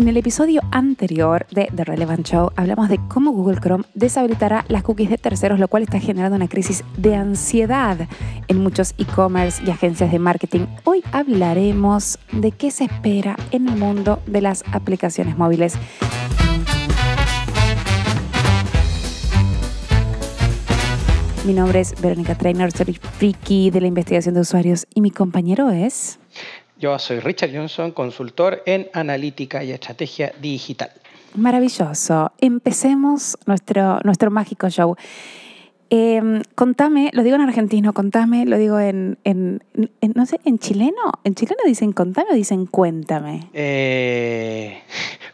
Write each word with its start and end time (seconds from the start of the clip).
En 0.00 0.08
el 0.08 0.16
episodio 0.16 0.62
anterior 0.70 1.46
de 1.50 1.68
The 1.76 1.84
Relevant 1.84 2.26
Show 2.26 2.52
hablamos 2.56 2.88
de 2.88 2.98
cómo 3.08 3.32
Google 3.32 3.60
Chrome 3.60 3.84
deshabilitará 3.92 4.64
las 4.68 4.82
cookies 4.82 5.10
de 5.10 5.18
terceros, 5.18 5.60
lo 5.60 5.68
cual 5.68 5.82
está 5.82 6.00
generando 6.00 6.36
una 6.36 6.48
crisis 6.48 6.82
de 6.96 7.16
ansiedad 7.16 8.08
en 8.48 8.62
muchos 8.62 8.94
e-commerce 8.96 9.62
y 9.62 9.68
agencias 9.68 10.10
de 10.10 10.18
marketing. 10.18 10.60
Hoy 10.84 11.04
hablaremos 11.12 12.18
de 12.32 12.50
qué 12.50 12.70
se 12.70 12.84
espera 12.84 13.36
en 13.50 13.68
el 13.68 13.76
mundo 13.76 14.22
de 14.26 14.40
las 14.40 14.64
aplicaciones 14.72 15.36
móviles. 15.36 15.74
Mi 21.44 21.52
nombre 21.52 21.80
es 21.80 21.94
Verónica 22.00 22.36
Trainer, 22.36 22.72
soy 22.72 22.94
friki 22.94 23.68
de 23.70 23.82
la 23.82 23.88
investigación 23.88 24.34
de 24.34 24.40
usuarios 24.40 24.86
y 24.94 25.02
mi 25.02 25.10
compañero 25.10 25.68
es... 25.68 26.19
Yo 26.80 26.98
soy 26.98 27.20
Richard 27.20 27.50
Johnson, 27.54 27.92
consultor 27.92 28.62
en 28.64 28.88
analítica 28.94 29.62
y 29.62 29.70
estrategia 29.70 30.32
digital. 30.40 30.90
Maravilloso. 31.34 32.32
Empecemos 32.40 33.36
nuestro, 33.44 34.00
nuestro 34.02 34.30
mágico 34.30 34.70
show. 34.70 34.96
Em, 35.90 36.40
contame, 36.54 37.10
lo 37.12 37.22
digo 37.22 37.36
en 37.36 37.42
argentino, 37.42 37.92
contame, 37.92 38.46
lo 38.46 38.56
digo 38.56 38.80
en, 38.80 39.18
no 40.14 40.26
sé, 40.26 40.40
en 40.46 40.58
chileno. 40.58 41.12
¿En 41.22 41.34
chileno 41.34 41.60
dicen 41.66 41.92
contame 41.92 42.30
o 42.30 42.34
dicen 42.34 42.64
cuéntame? 42.64 43.48
Eh, 43.52 44.80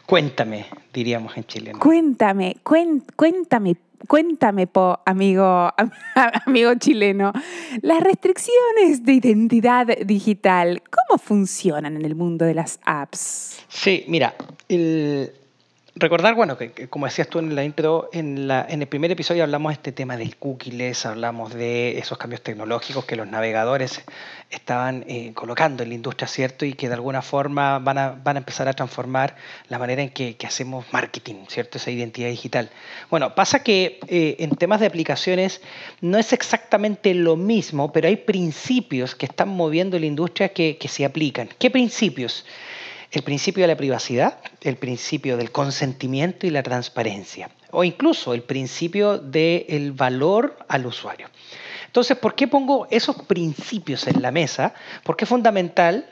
cuéntame, 0.05 0.65
diríamos 0.93 1.37
en 1.37 1.45
chileno. 1.45 1.79
Cuéntame, 1.79 2.57
cuéntame, 2.63 3.77
Cuéntame, 4.05 4.67
po, 4.67 4.99
amigo, 5.05 5.71
amigo 6.45 6.75
chileno, 6.75 7.33
las 7.81 8.01
restricciones 8.01 9.03
de 9.03 9.13
identidad 9.13 9.87
digital, 10.05 10.83
¿cómo 10.83 11.17
funcionan 11.19 11.95
en 11.95 12.05
el 12.05 12.15
mundo 12.15 12.45
de 12.45 12.53
las 12.53 12.79
apps? 12.85 13.65
Sí, 13.67 14.05
mira, 14.07 14.35
el, 14.69 15.31
recordar, 15.99 16.35
bueno, 16.35 16.57
que, 16.57 16.87
como 16.87 17.05
decías 17.05 17.27
tú 17.27 17.39
en 17.39 17.55
la 17.55 17.63
intro, 17.63 18.09
en, 18.13 18.49
el 18.49 18.87
primer 18.87 19.11
episodio 19.11 19.43
hablamos 19.43 19.71
de 19.71 19.73
este 19.73 19.91
tema 19.91 20.17
del 20.17 20.35
cookies, 20.37 21.05
hablamos 21.05 21.53
de 21.53 21.97
esos 21.97 22.17
cambios 22.17 22.41
tecnológicos 22.41 23.05
que 23.05 23.15
los 23.15 23.27
navegadores 23.27 24.03
estaban 24.49 25.03
eh, 25.07 25.31
colocando 25.33 25.83
en 25.83 25.89
la 25.89 25.95
industria, 25.95 26.27
¿cierto? 26.27 26.65
Y 26.65 26.73
que 26.73 26.87
de 26.87 26.93
alguna 26.93 27.21
forma 27.21 27.79
van 27.79 27.97
a, 27.97 28.09
van 28.11 28.37
a 28.37 28.39
empezar 28.39 28.67
a 28.67 28.73
transformar 28.73 29.35
la 29.69 29.79
manera 29.79 30.01
en 30.01 30.09
que, 30.09 30.35
hacemos 30.47 30.85
marketing, 30.91 31.45
¿cierto? 31.47 31.77
Esa 31.77 31.91
identidad 31.91 32.29
digital. 32.29 32.69
Bueno, 33.09 33.35
pasa 33.35 33.63
que 33.63 33.99
eh, 34.07 34.37
en 34.39 34.51
temas 34.51 34.79
de 34.79 34.85
aplicaciones 34.85 35.61
no 36.01 36.17
es 36.17 36.31
exactamente 36.31 37.13
lo 37.13 37.35
mismo, 37.35 37.91
pero 37.91 38.07
hay 38.07 38.15
principios 38.17 39.15
que 39.15 39.25
están 39.25 39.49
moviendo 39.49 39.99
la 39.99 40.05
industria 40.05 40.49
que 40.49 40.77
se 40.87 41.03
aplican. 41.03 41.49
¿Qué 41.59 41.69
principios? 41.69 42.45
El 43.11 43.23
principio 43.23 43.63
de 43.63 43.67
la 43.67 43.77
privacidad, 43.77 44.39
el 44.61 44.75
principio 44.75 45.37
del 45.37 45.51
consentimiento 45.51 46.45
y 46.45 46.49
la 46.49 46.63
transparencia, 46.63 47.49
o 47.71 47.83
incluso 47.83 48.33
el 48.33 48.43
principio 48.43 49.17
del 49.17 49.93
valor 49.93 50.57
al 50.67 50.85
usuario. 50.85 51.29
Entonces, 51.85 52.17
¿por 52.17 52.35
qué 52.35 52.47
pongo 52.47 52.87
esos 52.91 53.15
principios 53.23 54.07
en 54.07 54.21
la 54.21 54.31
mesa? 54.31 54.73
Porque 55.03 55.25
es 55.25 55.29
fundamental 55.29 56.05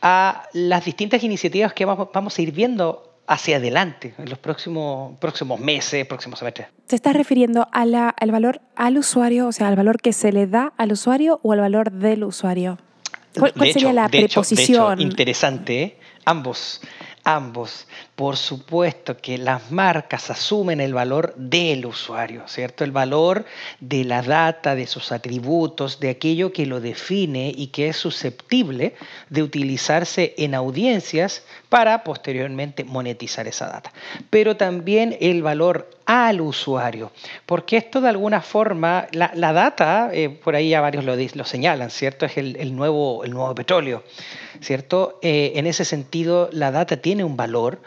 a 0.00 0.48
las 0.52 0.84
distintas 0.84 1.22
iniciativas 1.24 1.72
que 1.72 1.84
vamos, 1.84 2.38
a 2.38 2.42
ir 2.42 2.52
viendo 2.52 3.08
hacia 3.26 3.56
adelante 3.56 4.14
en 4.18 4.28
los 4.28 4.38
próximos, 4.38 5.18
próximos 5.18 5.58
meses, 5.58 6.06
próximos 6.06 6.38
semestres. 6.38 6.68
¿Te 6.86 6.96
estás 6.96 7.14
refiriendo 7.14 7.66
al 7.72 8.30
valor 8.30 8.60
al 8.76 8.98
usuario, 8.98 9.46
o 9.46 9.52
sea, 9.52 9.68
al 9.68 9.76
valor 9.76 10.00
que 10.00 10.12
se 10.12 10.32
le 10.32 10.46
da 10.46 10.72
al 10.76 10.92
usuario 10.92 11.40
o 11.42 11.52
al 11.52 11.60
valor 11.60 11.92
del 11.92 12.24
usuario? 12.24 12.78
¿Cuál, 13.38 13.52
sería 13.72 13.92
la 13.92 14.08
preposición? 14.08 15.00
interesante, 15.00 15.82
¿eh? 15.82 15.98
Ambos. 16.24 16.80
Ambos, 17.24 17.86
por 18.16 18.36
supuesto 18.36 19.16
que 19.16 19.38
las 19.38 19.70
marcas 19.70 20.28
asumen 20.28 20.80
el 20.80 20.92
valor 20.92 21.34
del 21.36 21.86
usuario, 21.86 22.48
¿cierto? 22.48 22.82
El 22.82 22.90
valor 22.90 23.44
de 23.78 24.02
la 24.02 24.22
data, 24.22 24.74
de 24.74 24.88
sus 24.88 25.12
atributos, 25.12 26.00
de 26.00 26.10
aquello 26.10 26.52
que 26.52 26.66
lo 26.66 26.80
define 26.80 27.52
y 27.56 27.68
que 27.68 27.88
es 27.88 27.96
susceptible 27.96 28.96
de 29.30 29.44
utilizarse 29.44 30.34
en 30.36 30.56
audiencias 30.56 31.44
para 31.68 32.02
posteriormente 32.02 32.82
monetizar 32.82 33.46
esa 33.46 33.68
data. 33.68 33.92
Pero 34.28 34.56
también 34.56 35.16
el 35.20 35.44
valor 35.44 35.88
al 36.06 36.40
usuario, 36.40 37.12
porque 37.46 37.76
esto 37.76 38.00
de 38.00 38.08
alguna 38.08 38.40
forma, 38.40 39.06
la, 39.12 39.52
data, 39.52 40.10
eh, 40.12 40.28
por 40.28 40.54
ahí 40.56 40.70
ya 40.70 40.80
varios 40.80 41.04
lo, 41.04 41.14
lo 41.16 41.44
señalan, 41.44 41.90
¿cierto? 41.90 42.26
Es 42.26 42.36
el, 42.36 42.74
nuevo, 42.74 43.24
el 43.24 43.30
nuevo 43.30 43.54
petróleo, 43.54 44.02
¿cierto? 44.60 45.18
Eh, 45.22 45.52
en 45.56 45.66
ese 45.66 45.84
sentido, 45.84 46.48
la 46.52 46.70
data 46.70 46.96
tiene 46.96 47.24
un 47.24 47.36
valor, 47.36 47.80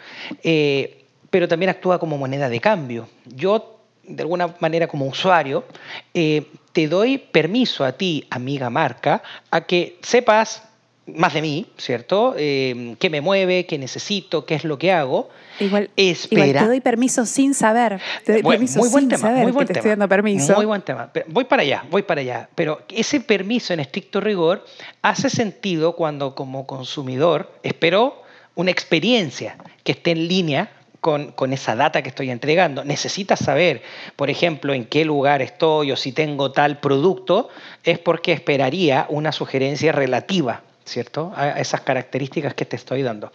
eh, 0.43 1.05
pero 1.29 1.47
también 1.47 1.69
actúa 1.69 1.99
como 1.99 2.17
moneda 2.17 2.49
de 2.49 2.59
cambio. 2.59 3.07
Yo, 3.25 3.79
de 4.03 4.21
alguna 4.23 4.55
manera, 4.59 4.87
como 4.87 5.05
usuario, 5.05 5.65
te 6.13 6.87
doy 6.87 7.17
permiso 7.17 7.83
a 7.83 7.93
ti, 7.93 8.27
amiga 8.29 8.69
marca, 8.69 9.23
a 9.51 9.61
que 9.61 9.97
sepas 10.01 10.63
más 11.07 11.33
de 11.33 11.41
mí, 11.41 11.67
¿cierto? 11.77 12.33
Eh, 12.37 12.95
¿Qué 12.99 13.09
me 13.09 13.21
mueve? 13.21 13.65
¿Qué 13.65 13.77
necesito? 13.77 14.45
¿Qué 14.45 14.55
es 14.55 14.63
lo 14.63 14.79
que 14.79 14.91
hago? 14.91 15.29
Igual, 15.59 15.89
Espera. 15.95 16.61
te 16.61 16.67
doy 16.67 16.81
permiso 16.81 17.25
sin 17.25 17.53
saber. 17.53 18.01
Te 18.23 18.33
doy 18.33 18.43
permiso 18.43 18.79
muy 18.79 18.89
buen 18.89 19.03
sin 19.03 19.09
tema, 19.09 19.21
saber 19.21 19.43
muy 19.43 19.51
buen 19.51 19.67
que 19.67 19.73
te 19.73 19.79
estoy 19.79 19.91
dando 19.91 20.09
permiso. 20.09 20.55
Muy 20.55 20.65
buen 20.65 20.81
tema. 20.81 21.11
Voy 21.27 21.45
para 21.45 21.61
allá, 21.61 21.85
voy 21.89 22.01
para 22.01 22.21
allá. 22.21 22.49
Pero 22.55 22.81
ese 22.89 23.21
permiso 23.21 23.73
en 23.73 23.79
estricto 23.79 24.19
rigor 24.19 24.65
hace 25.01 25.29
sentido 25.29 25.95
cuando 25.95 26.33
como 26.33 26.65
consumidor 26.65 27.51
espero 27.61 28.23
una 28.55 28.71
experiencia 28.71 29.57
que 29.83 29.91
esté 29.91 30.11
en 30.11 30.27
línea 30.27 30.71
con, 31.01 31.33
con, 31.33 31.53
esa 31.53 31.75
data 31.75 32.01
que 32.01 32.09
estoy 32.09 32.31
entregando. 32.31 32.83
Necesitas 32.83 33.39
saber, 33.39 33.83
por 34.15 34.31
ejemplo, 34.31 34.73
en 34.73 34.85
qué 34.85 35.05
lugar 35.05 35.43
estoy 35.43 35.91
o 35.91 35.95
si 35.95 36.11
tengo 36.11 36.51
tal 36.51 36.79
producto, 36.79 37.49
es 37.83 37.99
porque 37.99 38.31
esperaría 38.31 39.05
una 39.09 39.31
sugerencia 39.31 39.91
relativa 39.91 40.63
¿cierto? 40.85 41.33
A 41.35 41.59
esas 41.59 41.81
características 41.81 42.53
que 42.53 42.65
te 42.65 42.75
estoy 42.75 43.01
dando. 43.01 43.31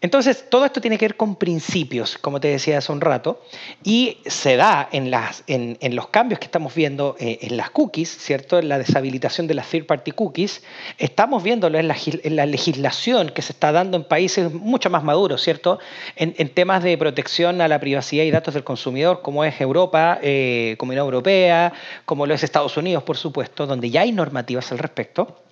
Entonces, 0.00 0.48
todo 0.48 0.64
esto 0.64 0.80
tiene 0.80 0.96
que 0.96 1.06
ver 1.06 1.16
con 1.16 1.34
principios, 1.34 2.18
como 2.18 2.38
te 2.38 2.46
decía 2.46 2.78
hace 2.78 2.92
un 2.92 3.00
rato, 3.00 3.42
y 3.82 4.18
se 4.26 4.54
da 4.54 4.88
en, 4.92 5.10
las, 5.10 5.42
en, 5.48 5.76
los 5.96 6.06
cambios 6.08 6.38
que 6.38 6.44
estamos 6.44 6.72
viendo 6.72 7.16
eh, 7.18 7.40
en 7.42 7.56
las 7.56 7.70
cookies, 7.70 8.08
¿cierto? 8.08 8.60
En 8.60 8.68
la 8.68 8.78
deshabilitación 8.78 9.48
de 9.48 9.54
las 9.54 9.68
third-party 9.68 10.12
cookies. 10.12 10.62
Estamos 10.98 11.42
viéndolo 11.42 11.80
en 11.80 11.88
la, 11.88 12.46
legislación 12.46 13.30
que 13.30 13.42
se 13.42 13.52
está 13.52 13.72
dando 13.72 13.96
en 13.96 14.04
países 14.04 14.52
mucho 14.54 14.88
más 14.88 15.02
maduros, 15.02 15.42
¿cierto? 15.42 15.80
En, 16.14 16.48
temas 16.50 16.84
de 16.84 16.96
protección 16.96 17.60
a 17.60 17.66
la 17.66 17.80
privacidad 17.80 18.22
y 18.22 18.30
datos 18.30 18.54
del 18.54 18.62
consumidor, 18.62 19.20
como 19.20 19.42
es 19.44 19.60
Europa, 19.60 20.20
eh, 20.22 20.76
Comunidad 20.78 21.06
Europea, 21.06 21.72
como 22.04 22.24
lo 22.24 22.34
es 22.34 22.44
Estados 22.44 22.76
Unidos, 22.76 23.02
por 23.02 23.16
supuesto, 23.16 23.66
donde 23.66 23.90
ya 23.90 24.02
hay 24.02 24.12
normativas 24.12 24.70
al 24.70 24.78
respecto. 24.78 25.47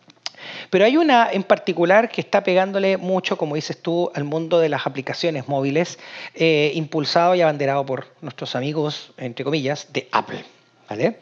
Pero 0.71 0.85
hay 0.85 0.97
una 0.97 1.31
en 1.31 1.43
particular 1.43 2.09
que 2.09 2.21
está 2.21 2.43
pegándole 2.43 2.97
mucho, 2.97 3.37
como 3.37 3.55
dices 3.55 3.81
tú, 3.81 4.11
al 4.15 4.25
mundo 4.25 4.59
de 4.59 4.69
las 4.69 4.87
aplicaciones 4.87 5.49
móviles, 5.49 5.99
eh, 6.35 6.73
impulsado 6.75 7.35
y 7.35 7.41
abanderado 7.41 7.85
por 7.87 8.07
nuestros 8.21 8.57
amigos, 8.57 9.13
entre 9.17 9.45
comillas, 9.45 9.93
de 9.93 10.09
Apple. 10.13 10.45
¿Vale? 10.89 11.19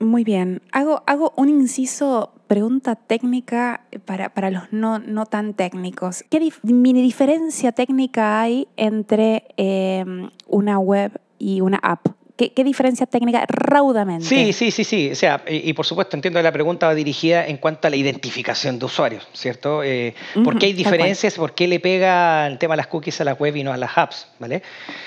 Muy 0.00 0.24
bien. 0.24 0.60
Hago, 0.72 1.02
un 1.36 1.48
inciso, 1.48 2.32
pregunta 2.46 2.96
técnica 2.96 3.82
para, 4.04 4.28
para 4.30 4.50
los 4.50 4.72
no, 4.72 4.98
no, 4.98 5.26
tan 5.26 5.54
técnicos. 5.54 6.24
¿Qué 6.28 6.50
mini 6.62 7.00
diferencia 7.00 7.72
técnica 7.72 8.40
hay 8.40 8.68
entre 8.76 9.44
eh, 9.56 10.04
una 10.46 10.78
web 10.78 11.20
y 11.38 11.60
una 11.60 11.78
app? 11.78 12.06
¿Qué, 12.36 12.64
diferencia 12.64 13.06
técnica 13.06 13.44
raudamente? 13.46 14.24
Sí, 14.26 14.52
sí, 14.52 14.72
sí, 14.72 14.82
sí. 14.82 15.10
O 15.12 15.14
sea, 15.14 15.44
y, 15.48 15.72
por 15.72 15.86
supuesto 15.86 16.16
entiendo 16.16 16.40
que 16.40 16.42
la 16.42 16.50
pregunta 16.50 16.88
va 16.88 16.94
dirigida 16.94 17.46
en 17.46 17.58
cuanto 17.58 17.86
a 17.86 17.90
la 17.90 17.96
identificación 17.96 18.80
de 18.80 18.86
usuarios, 18.86 19.24
¿cierto? 19.32 19.84
Eh, 19.84 20.14
¿Por 20.42 20.58
qué 20.58 20.66
hay 20.66 20.72
diferencias? 20.72 21.34
¿Por 21.34 21.54
qué 21.54 21.68
le 21.68 21.78
pega 21.78 22.48
el 22.48 22.58
tema 22.58 22.74
de 22.74 22.78
las 22.78 22.88
cookies 22.88 23.20
a 23.20 23.24
la 23.24 23.34
web 23.34 23.54
y 23.54 23.62
no 23.62 23.72
a 23.72 23.76
las 23.76 23.96
apps? 23.96 24.26
¿vale? 24.40 24.62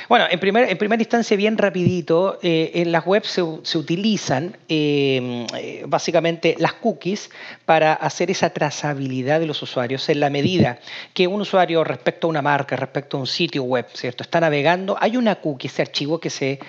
Bueno, 0.07 0.25
en, 0.29 0.39
primer, 0.39 0.69
en 0.69 0.77
primera 0.77 1.01
instancia, 1.01 1.35
bien 1.35 1.57
rapidito, 1.57 2.39
eh, 2.41 2.71
en 2.75 2.93
las 2.93 3.05
webs 3.05 3.27
se, 3.27 3.77
utilizan 3.77 4.55
eh, 4.69 5.83
básicamente 5.85 6.55
las 6.59 6.75
cookies 6.75 7.29
para 7.65 7.93
hacer 7.93 8.31
esa 8.31 8.51
trazabilidad 8.51 9.41
de 9.41 9.47
los 9.47 9.61
usuarios 9.61 10.07
en 10.07 10.21
la 10.21 10.29
medida 10.29 10.79
que 11.13 11.27
un 11.27 11.41
usuario 11.41 11.83
respecto 11.83 12.27
a 12.27 12.29
una 12.29 12.41
marca, 12.41 12.77
respecto 12.77 13.17
a 13.17 13.19
un 13.19 13.27
sitio 13.27 13.63
web, 13.63 13.85
¿cierto? 13.93 14.23
Está 14.23 14.39
navegando, 14.39 14.95
hay 14.97 15.17
una 15.17 15.35
cookie, 15.35 15.67
ese 15.67 15.81
archivo 15.81 16.19
que 16.19 16.29
se 16.29 16.59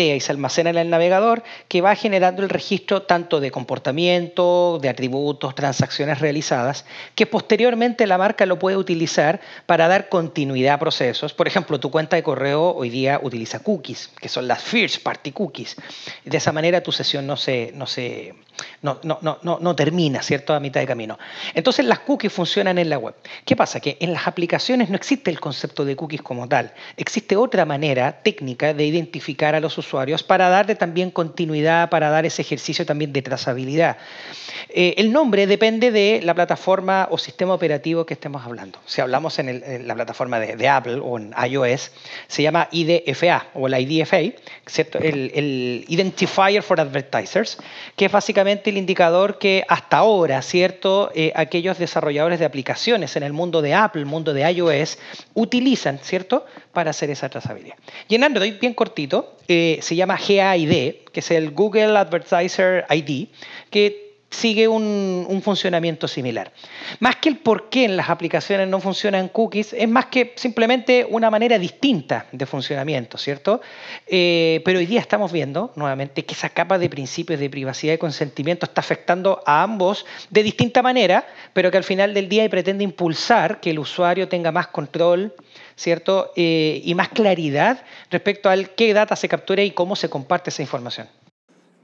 y 0.00 0.20
se 0.20 0.32
almacena 0.32 0.70
en 0.70 0.78
el 0.78 0.90
navegador 0.90 1.42
que 1.68 1.80
va 1.80 1.94
generando 1.94 2.42
el 2.42 2.48
registro 2.48 3.02
tanto 3.02 3.40
de 3.40 3.50
comportamiento, 3.50 4.78
de 4.80 4.88
atributos, 4.88 5.54
transacciones 5.54 6.20
realizadas, 6.20 6.84
que 7.14 7.26
posteriormente 7.26 8.06
la 8.06 8.18
marca 8.18 8.46
lo 8.46 8.58
puede 8.58 8.76
utilizar 8.76 9.40
para 9.66 9.88
dar 9.88 10.08
continuidad 10.08 10.74
a 10.74 10.78
procesos. 10.78 11.32
Por 11.32 11.46
ejemplo, 11.46 11.80
tu 11.80 11.90
cuenta 11.90 12.16
de 12.16 12.22
correo 12.22 12.74
hoy 12.74 12.90
día 12.90 13.20
utiliza 13.22 13.60
cookies, 13.60 14.10
que 14.20 14.28
son 14.28 14.46
las 14.46 14.62
first 14.62 15.02
party 15.02 15.32
cookies. 15.32 15.76
De 16.24 16.36
esa 16.36 16.52
manera 16.52 16.82
tu 16.82 16.92
sesión 16.92 17.26
no 17.26 17.36
se, 17.36 17.72
no 17.74 17.86
se, 17.86 18.34
no, 18.82 18.98
no, 19.02 19.18
no, 19.22 19.58
no, 19.60 19.76
termina, 19.76 20.22
¿cierto? 20.22 20.54
A 20.54 20.60
mitad 20.60 20.80
de 20.80 20.86
camino. 20.86 21.18
Entonces 21.54 21.84
las 21.84 22.00
cookies 22.00 22.32
funcionan 22.32 22.78
en 22.78 22.88
la 22.88 22.98
web. 22.98 23.14
¿Qué 23.44 23.56
pasa? 23.56 23.80
Que 23.80 23.96
en 24.00 24.12
las 24.12 24.26
aplicaciones 24.26 24.88
no 24.88 24.96
existe 24.96 25.30
el 25.30 25.40
concepto 25.40 25.84
de 25.84 25.96
cookies 25.96 26.22
como 26.22 26.48
tal. 26.48 26.72
Existe 26.96 27.36
otra 27.36 27.64
manera 27.64 28.22
técnica 28.22 28.74
de 28.74 28.84
identificar 28.86 29.54
a 29.54 29.60
los 29.60 29.76
usuarios 29.78 30.22
para 30.22 30.48
darle 30.48 30.74
también 30.74 31.10
continuidad, 31.10 31.90
para 31.90 32.10
dar 32.10 32.26
ese 32.26 32.42
ejercicio 32.42 32.86
también 32.86 33.12
de 33.12 33.22
trazabilidad. 33.22 33.96
Eh, 34.68 34.94
el 34.98 35.12
nombre 35.12 35.46
depende 35.46 35.90
de 35.90 36.20
la 36.22 36.34
plataforma 36.34 37.08
o 37.10 37.18
sistema 37.18 37.54
operativo 37.54 38.04
que 38.04 38.14
estemos 38.14 38.44
hablando. 38.44 38.78
Si 38.86 39.00
hablamos 39.00 39.38
en, 39.38 39.86
la 39.86 39.94
plataforma 39.94 40.38
de, 40.40 40.68
Apple 40.68 41.00
o 41.02 41.18
en 41.18 41.34
iOS, 41.48 41.92
se 42.26 42.42
llama 42.42 42.68
IDFA 42.72 43.46
o 43.54 43.68
la 43.68 43.80
IDFA, 43.80 44.18
¿cierto? 44.66 44.98
El, 44.98 45.30
el 45.34 45.84
Identifier 45.88 46.62
for 46.62 46.80
Advertisers, 46.80 47.58
que 47.96 48.06
es 48.06 48.12
básicamente 48.12 48.45
el 48.46 48.78
indicador 48.78 49.38
que 49.38 49.64
hasta 49.68 49.98
ahora, 49.98 50.40
¿cierto? 50.42 51.10
Eh, 51.14 51.32
aquellos 51.34 51.78
desarrolladores 51.78 52.38
de 52.38 52.44
aplicaciones 52.44 53.16
en 53.16 53.22
el 53.22 53.32
mundo 53.32 53.62
de 53.62 53.74
Apple, 53.74 54.02
el 54.02 54.06
mundo 54.06 54.32
de 54.32 54.50
iOS, 54.50 54.98
utilizan, 55.34 55.98
¿cierto? 56.02 56.46
Para 56.72 56.90
hacer 56.90 57.10
esa 57.10 57.28
trazabilidad. 57.28 57.76
Y 58.08 58.14
en 58.14 58.24
Android, 58.24 58.54
bien 58.60 58.74
cortito, 58.74 59.36
eh, 59.48 59.78
se 59.82 59.96
llama 59.96 60.16
GAID, 60.16 60.94
que 61.12 61.20
es 61.20 61.30
el 61.30 61.50
Google 61.50 61.96
Advertiser 61.96 62.86
ID, 62.90 63.28
que 63.70 64.05
sigue 64.36 64.68
un, 64.68 65.40
funcionamiento 65.42 66.08
similar. 66.08 66.52
Más 66.98 67.16
que 67.16 67.28
el 67.28 67.36
por 67.36 67.68
qué 67.68 67.84
en 67.84 67.96
las 67.96 68.10
aplicaciones 68.10 68.68
no 68.68 68.80
funcionan 68.80 69.28
cookies, 69.28 69.72
es 69.72 69.88
más 69.88 70.06
que 70.06 70.32
simplemente 70.36 71.06
una 71.08 71.30
manera 71.30 71.58
distinta 71.58 72.26
de 72.32 72.46
funcionamiento, 72.46 73.16
¿cierto? 73.16 73.60
Eh, 74.06 74.60
pero 74.64 74.78
hoy 74.78 74.86
día 74.86 75.00
estamos 75.00 75.30
viendo 75.30 75.72
nuevamente 75.76 76.24
que 76.24 76.34
esa 76.34 76.48
capa 76.48 76.78
de 76.78 76.90
principios 76.90 77.38
de 77.38 77.48
privacidad 77.48 77.94
y 77.94 77.98
consentimiento 77.98 78.66
está 78.66 78.80
afectando 78.80 79.42
a 79.46 79.62
ambos 79.62 80.04
de 80.30 80.42
distinta 80.42 80.82
manera, 80.82 81.26
pero 81.52 81.70
que 81.70 81.76
al 81.76 81.84
final 81.84 82.12
del 82.12 82.28
día 82.28 82.48
pretende 82.48 82.84
impulsar 82.84 83.60
que 83.60 83.70
el 83.70 83.78
usuario 83.78 84.28
tenga 84.28 84.52
más 84.52 84.66
control, 84.66 85.34
¿cierto? 85.76 86.32
Eh, 86.36 86.80
y 86.84 86.94
más 86.94 87.08
claridad 87.10 87.84
respecto 88.10 88.50
al 88.50 88.70
qué 88.70 88.92
data 88.92 89.16
se 89.16 89.28
captura 89.28 89.62
y 89.62 89.70
cómo 89.70 89.96
se 89.96 90.10
comparte 90.10 90.50
esa 90.50 90.62
información. 90.62 91.06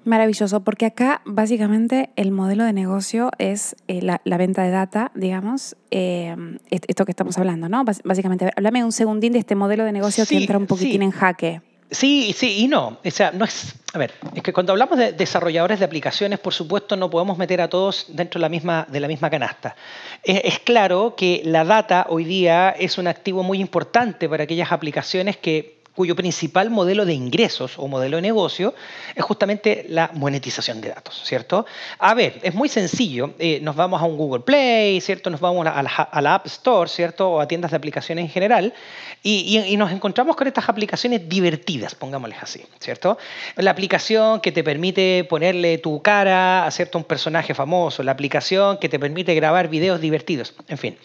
Maravilloso, 0.05 0.61
porque 0.61 0.87
acá 0.87 1.23
básicamente 1.25 2.11
el 2.17 2.33
modelo 2.33 2.65
de 2.65 2.73
negocio 2.73 3.31
es 3.39 3.77
eh, 3.87 4.01
la, 4.03 4.37
venta 4.37 4.63
de 4.63 4.71
data, 4.71 5.13
digamos, 5.15 5.77
eh, 5.91 6.35
esto 6.71 7.05
que 7.05 7.13
estamos 7.13 7.39
hablando, 7.39 7.69
¿no? 7.69 7.85
básicamente, 7.85 8.51
háblame 8.57 8.85
un 8.85 8.93
segundín 8.93 9.33
de 9.33 9.39
este 9.39 9.55
modelo 9.55 9.85
de 9.85 9.93
negocio 9.93 10.27
que 10.27 10.37
entra 10.37 10.59
un 10.59 10.67
poquitín 10.67 11.03
en 11.03 11.13
jaque. 11.13 11.61
Sí, 11.93 12.35
sí 12.37 12.65
y 12.65 12.69
no. 12.69 12.99
O 13.05 13.11
sea, 13.11 13.33
no 13.33 13.45
es. 13.45 13.75
A 13.93 13.99
ver, 13.99 14.15
es 14.35 14.43
que 14.43 14.55
cuando 14.55 14.73
hablamos 14.73 14.99
de 14.99 15.13
desarrolladores 15.13 15.79
de 15.79 15.85
aplicaciones, 15.85 16.39
por 16.39 16.55
supuesto, 16.55 16.97
no 16.97 17.11
podemos 17.11 17.37
meter 17.37 17.61
a 17.61 17.69
todos 17.69 18.07
dentro 18.09 18.39
de 18.39 18.43
la 18.43 18.49
misma, 18.49 18.87
de 18.91 18.99
la 18.99 19.09
misma 19.09 19.29
canasta. 19.29 19.77
es, 20.25 20.59
claro 20.61 21.15
que 21.15 21.43
la 21.45 21.65
data 21.65 22.07
hoy 22.09 22.25
día 22.25 22.71
es 22.71 22.97
un 22.97 23.09
activo 23.09 23.43
muy 23.43 23.61
importante 23.61 24.27
para 24.31 24.45
aquellas 24.45 24.73
aplicaciones 24.73 25.37
que 25.37 25.82
cuyo 25.95 26.17
principal 26.17 26.71
modelo 26.71 27.05
de 27.05 27.13
ingresos 27.13 27.79
o 27.79 27.87
modelo 27.87 28.17
de 28.17 28.23
negocio 28.23 28.75
es 29.15 29.23
justamente 29.25 29.85
la 29.89 30.11
monetización 30.15 30.81
de 30.81 30.89
datos, 30.89 31.23
¿cierto? 31.25 31.67
A 31.99 32.15
ver, 32.15 32.41
es 32.43 32.55
muy 32.55 32.69
sencillo, 32.69 33.35
eh, 33.39 33.61
nos 33.63 33.77
vamos 33.77 34.01
a 34.01 34.05
un 34.05 34.17
Google 34.17 34.43
Play, 34.43 35.01
¿cierto? 35.01 35.29
Nos 35.29 35.41
vamos 35.41 35.67
a 35.67 35.83
la, 35.83 36.35
App 36.35 36.47
Store, 36.47 36.89
¿cierto? 36.89 37.33
O 37.33 37.41
a 37.41 37.47
tiendas 37.47 37.73
de 37.73 37.77
aplicaciones 37.77 38.25
en 38.25 38.31
general 38.31 38.75
y, 39.23 39.77
nos 39.77 39.91
encontramos 39.91 40.37
con 40.37 40.47
estas 40.47 40.69
aplicaciones 40.69 41.29
divertidas, 41.29 41.95
pongámosles 41.95 42.39
así, 42.43 42.65
¿cierto? 42.79 43.19
La 43.57 43.71
aplicación 43.71 44.41
que 44.41 44.53
te 44.53 44.63
permite 44.63 45.25
ponerle 45.29 45.79
tu 45.79 46.01
cara 46.03 46.67
a 46.67 46.71
cierto 46.71 46.99
un 46.99 47.05
personaje 47.05 47.55
famoso, 47.55 48.03
la 48.03 48.13
aplicación 48.13 48.79
que 48.79 48.89
te 48.89 48.99
permite 48.99 49.35
grabar 49.35 49.69
videos 49.69 50.01
divertidos, 50.01 50.55
en 50.69 50.79
fin. 50.79 50.97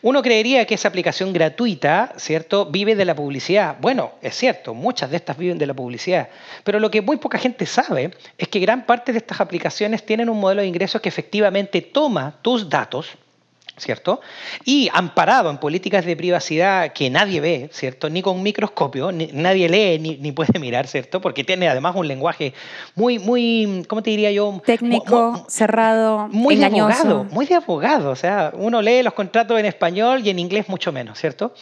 Uno 0.00 0.22
creería 0.22 0.64
que 0.64 0.74
esa 0.74 0.88
aplicación 0.88 1.32
gratuita, 1.32 2.12
¿cierto?, 2.16 2.66
vive 2.66 2.94
de 2.94 3.04
la 3.04 3.14
publicidad. 3.14 3.76
Bueno, 3.80 4.12
es 4.22 4.36
cierto, 4.36 4.74
muchas 4.74 5.10
de 5.10 5.16
estas 5.16 5.36
viven 5.36 5.58
de 5.58 5.66
la 5.66 5.74
publicidad, 5.74 6.28
pero 6.62 6.78
lo 6.78 6.90
que 6.90 7.02
muy 7.02 7.16
poca 7.16 7.38
gente 7.38 7.66
sabe 7.66 8.12
es 8.36 8.48
que 8.48 8.60
gran 8.60 8.86
parte 8.86 9.12
de 9.12 9.18
estas 9.18 9.40
aplicaciones 9.40 10.06
tienen 10.06 10.28
un 10.28 10.38
modelo 10.38 10.62
de 10.62 10.68
ingresos 10.68 11.00
que 11.00 11.08
efectivamente 11.08 11.82
toma 11.82 12.38
tus 12.42 12.68
datos, 12.68 13.16
¿cierto? 13.78 14.20
Y 14.64 14.88
amparado 14.92 15.50
en 15.50 15.58
políticas 15.58 16.04
de 16.04 16.16
privacidad 16.16 16.92
que 16.92 17.10
nadie 17.10 17.40
ve, 17.40 17.70
¿cierto? 17.72 18.10
Ni 18.10 18.22
con 18.22 18.36
un 18.36 18.42
microscopio, 18.42 19.10
nadie 19.12 19.68
lee 19.68 20.18
ni, 20.20 20.32
puede 20.32 20.58
mirar, 20.60 20.86
¿cierto? 20.86 21.20
Porque 21.20 21.44
tiene 21.44 21.68
además 21.68 21.94
un 21.96 22.06
lenguaje 22.06 22.52
muy, 22.94 23.18
muy, 23.18 23.84
¿cómo 23.88 24.02
te 24.02 24.10
diría 24.10 24.30
yo? 24.30 24.60
Técnico, 24.64 25.46
cerrado, 25.48 26.28
muy 26.28 26.56
de 26.56 26.66
abogado, 26.66 27.24
muy 27.24 27.46
de 27.46 27.54
abogado. 27.54 28.10
O 28.10 28.16
sea, 28.16 28.52
uno 28.54 28.82
lee 28.82 29.02
los 29.02 29.14
contratos 29.14 29.58
en 29.58 29.66
español 29.66 30.22
y 30.24 30.30
en 30.30 30.38
inglés 30.38 30.68
mucho 30.68 30.92
menos, 30.92 31.18
¿cierto? 31.18 31.52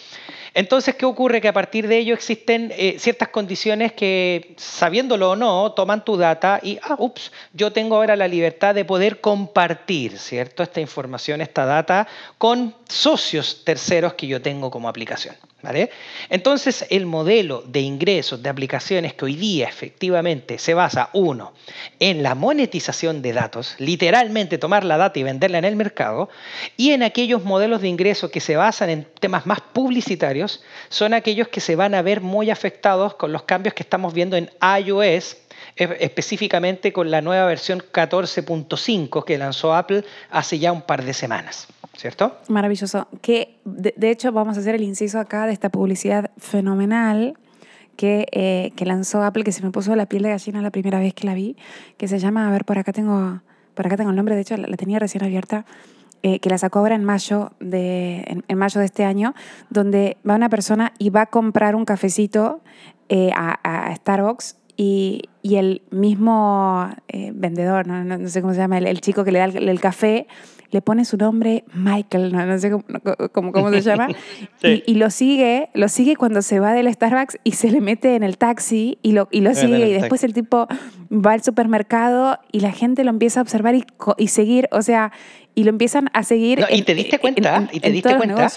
Entonces, 0.56 0.94
¿qué 0.94 1.04
ocurre? 1.04 1.42
Que 1.42 1.48
a 1.48 1.52
partir 1.52 1.86
de 1.86 1.98
ello 1.98 2.14
existen 2.14 2.72
eh, 2.78 2.96
ciertas 2.98 3.28
condiciones 3.28 3.92
que, 3.92 4.54
sabiéndolo 4.56 5.32
o 5.32 5.36
no, 5.36 5.72
toman 5.72 6.02
tu 6.02 6.16
data 6.16 6.60
y, 6.62 6.78
ah, 6.82 6.96
ups, 6.98 7.30
yo 7.52 7.74
tengo 7.74 7.96
ahora 7.96 8.16
la 8.16 8.26
libertad 8.26 8.74
de 8.74 8.86
poder 8.86 9.20
compartir, 9.20 10.18
¿cierto? 10.18 10.62
Esta 10.62 10.80
información, 10.80 11.42
esta 11.42 11.66
data 11.66 12.05
con 12.38 12.74
socios 12.88 13.62
terceros 13.64 14.14
que 14.14 14.26
yo 14.26 14.42
tengo 14.42 14.70
como 14.70 14.88
aplicación. 14.88 15.34
Entonces, 16.28 16.86
el 16.90 17.06
modelo 17.06 17.62
de 17.66 17.80
ingresos 17.80 18.42
de 18.42 18.48
aplicaciones 18.48 19.14
que 19.14 19.24
hoy 19.24 19.34
día 19.34 19.68
efectivamente 19.68 20.58
se 20.58 20.74
basa, 20.74 21.10
uno, 21.12 21.54
en 21.98 22.22
la 22.22 22.34
monetización 22.34 23.22
de 23.22 23.32
datos, 23.32 23.74
literalmente 23.78 24.58
tomar 24.58 24.84
la 24.84 24.96
data 24.96 25.18
y 25.18 25.24
venderla 25.24 25.58
en 25.58 25.64
el 25.64 25.76
mercado, 25.76 26.28
y 26.76 26.92
en 26.92 27.02
aquellos 27.02 27.44
modelos 27.44 27.80
de 27.80 27.88
ingresos 27.88 28.30
que 28.30 28.40
se 28.40 28.56
basan 28.56 28.90
en 28.90 29.06
temas 29.18 29.46
más 29.46 29.60
publicitarios, 29.60 30.62
son 30.88 31.14
aquellos 31.14 31.48
que 31.48 31.60
se 31.60 31.74
van 31.74 31.94
a 31.94 32.02
ver 32.02 32.20
muy 32.20 32.50
afectados 32.50 33.14
con 33.14 33.32
los 33.32 33.42
cambios 33.42 33.74
que 33.74 33.82
estamos 33.82 34.14
viendo 34.14 34.36
en 34.36 34.50
iOS, 34.84 35.36
específicamente 35.74 36.92
con 36.92 37.10
la 37.10 37.20
nueva 37.20 37.46
versión 37.46 37.80
14.5 37.80 39.24
que 39.24 39.38
lanzó 39.38 39.74
Apple 39.74 40.04
hace 40.30 40.58
ya 40.58 40.72
un 40.72 40.82
par 40.82 41.04
de 41.04 41.12
semanas. 41.12 41.66
¿Cierto? 41.96 42.36
Maravilloso. 42.48 43.08
Que 43.22 43.58
de, 43.64 44.10
hecho 44.10 44.32
vamos 44.32 44.56
a 44.56 44.60
hacer 44.60 44.74
el 44.74 44.82
inciso 44.82 45.18
acá 45.18 45.46
de 45.46 45.52
esta 45.52 45.70
publicidad 45.70 46.30
fenomenal 46.36 47.36
que, 47.96 48.26
eh, 48.32 48.72
que, 48.76 48.84
lanzó 48.84 49.22
Apple, 49.22 49.44
que 49.44 49.52
se 49.52 49.62
me 49.62 49.70
puso 49.70 49.96
la 49.96 50.06
piel 50.06 50.22
de 50.22 50.30
gallina 50.30 50.60
la 50.60 50.70
primera 50.70 51.00
vez 51.00 51.14
que 51.14 51.26
la 51.26 51.34
vi, 51.34 51.56
que 51.96 52.08
se 52.08 52.18
llama, 52.18 52.46
a 52.46 52.50
ver, 52.50 52.64
por 52.64 52.78
acá 52.78 52.92
tengo, 52.92 53.40
por 53.74 53.86
acá 53.86 53.96
tengo 53.96 54.10
el 54.10 54.16
nombre, 54.16 54.34
de 54.34 54.42
hecho 54.42 54.56
la, 54.56 54.76
tenía 54.76 54.98
recién 54.98 55.24
abierta, 55.24 55.64
eh, 56.22 56.40
que 56.40 56.50
la 56.50 56.58
sacó 56.58 56.80
ahora 56.80 56.94
en 56.94 57.04
mayo, 57.04 57.52
de, 57.60 58.42
en, 58.46 58.58
mayo 58.58 58.80
de 58.80 58.86
este 58.86 59.04
año, 59.04 59.34
donde 59.70 60.18
va 60.28 60.34
una 60.34 60.48
persona 60.48 60.92
y 60.98 61.10
va 61.10 61.22
a 61.22 61.26
comprar 61.26 61.74
un 61.74 61.84
cafecito 61.84 62.60
eh, 63.08 63.30
a, 63.34 63.94
Starbucks 63.96 64.56
y, 64.76 65.22
y, 65.42 65.56
el 65.56 65.82
mismo 65.90 66.90
vendedor, 67.32 67.86
¿no? 67.86 68.04
No, 68.04 68.28
sé 68.28 68.42
cómo 68.42 68.52
se 68.52 68.58
llama, 68.58 68.76
el, 68.76 69.00
chico 69.00 69.24
que 69.24 69.32
le 69.32 69.38
da 69.38 69.44
el 69.46 69.80
café, 69.80 70.26
le 70.70 70.82
pone 70.82 71.04
su 71.04 71.16
nombre 71.16 71.64
Michael, 71.74 72.32
no, 72.32 72.58
sé 72.58 72.70
cómo, 72.70 73.52
cómo, 73.52 73.70
se 73.70 73.82
llama, 73.82 74.08
y, 74.62 74.94
lo 74.94 75.10
sigue, 75.10 75.68
lo 75.74 75.88
sigue 75.88 76.16
cuando 76.16 76.42
se 76.42 76.60
va 76.60 76.72
del 76.72 76.92
Starbucks 76.92 77.38
y 77.44 77.52
se 77.52 77.70
le 77.70 77.80
mete 77.80 78.14
en 78.14 78.22
el 78.22 78.38
taxi 78.38 78.98
y 79.02 79.12
lo, 79.12 79.28
y 79.30 79.40
lo 79.40 79.54
sigue. 79.54 79.88
y 79.88 79.92
después 79.92 80.24
el 80.24 80.32
tipo 80.32 80.66
va 81.10 81.32
al 81.32 81.42
supermercado 81.42 82.38
y 82.52 82.60
la 82.60 82.72
gente 82.72 83.04
lo 83.04 83.10
empieza 83.10 83.40
a 83.40 83.42
observar 83.42 83.74
y, 83.74 83.84
y 84.18 84.28
seguir, 84.28 84.68
o 84.72 84.82
sea, 84.82 85.12
y 85.54 85.64
lo 85.64 85.70
empiezan 85.70 86.10
a 86.12 86.22
seguir. 86.22 86.64
y 86.70 86.82
te 86.82 86.94
diste 86.94 87.18
cuenta, 87.18 87.68
y 87.72 87.80
te 87.80 87.90
diste 87.90 88.16
cuenta. 88.16 88.48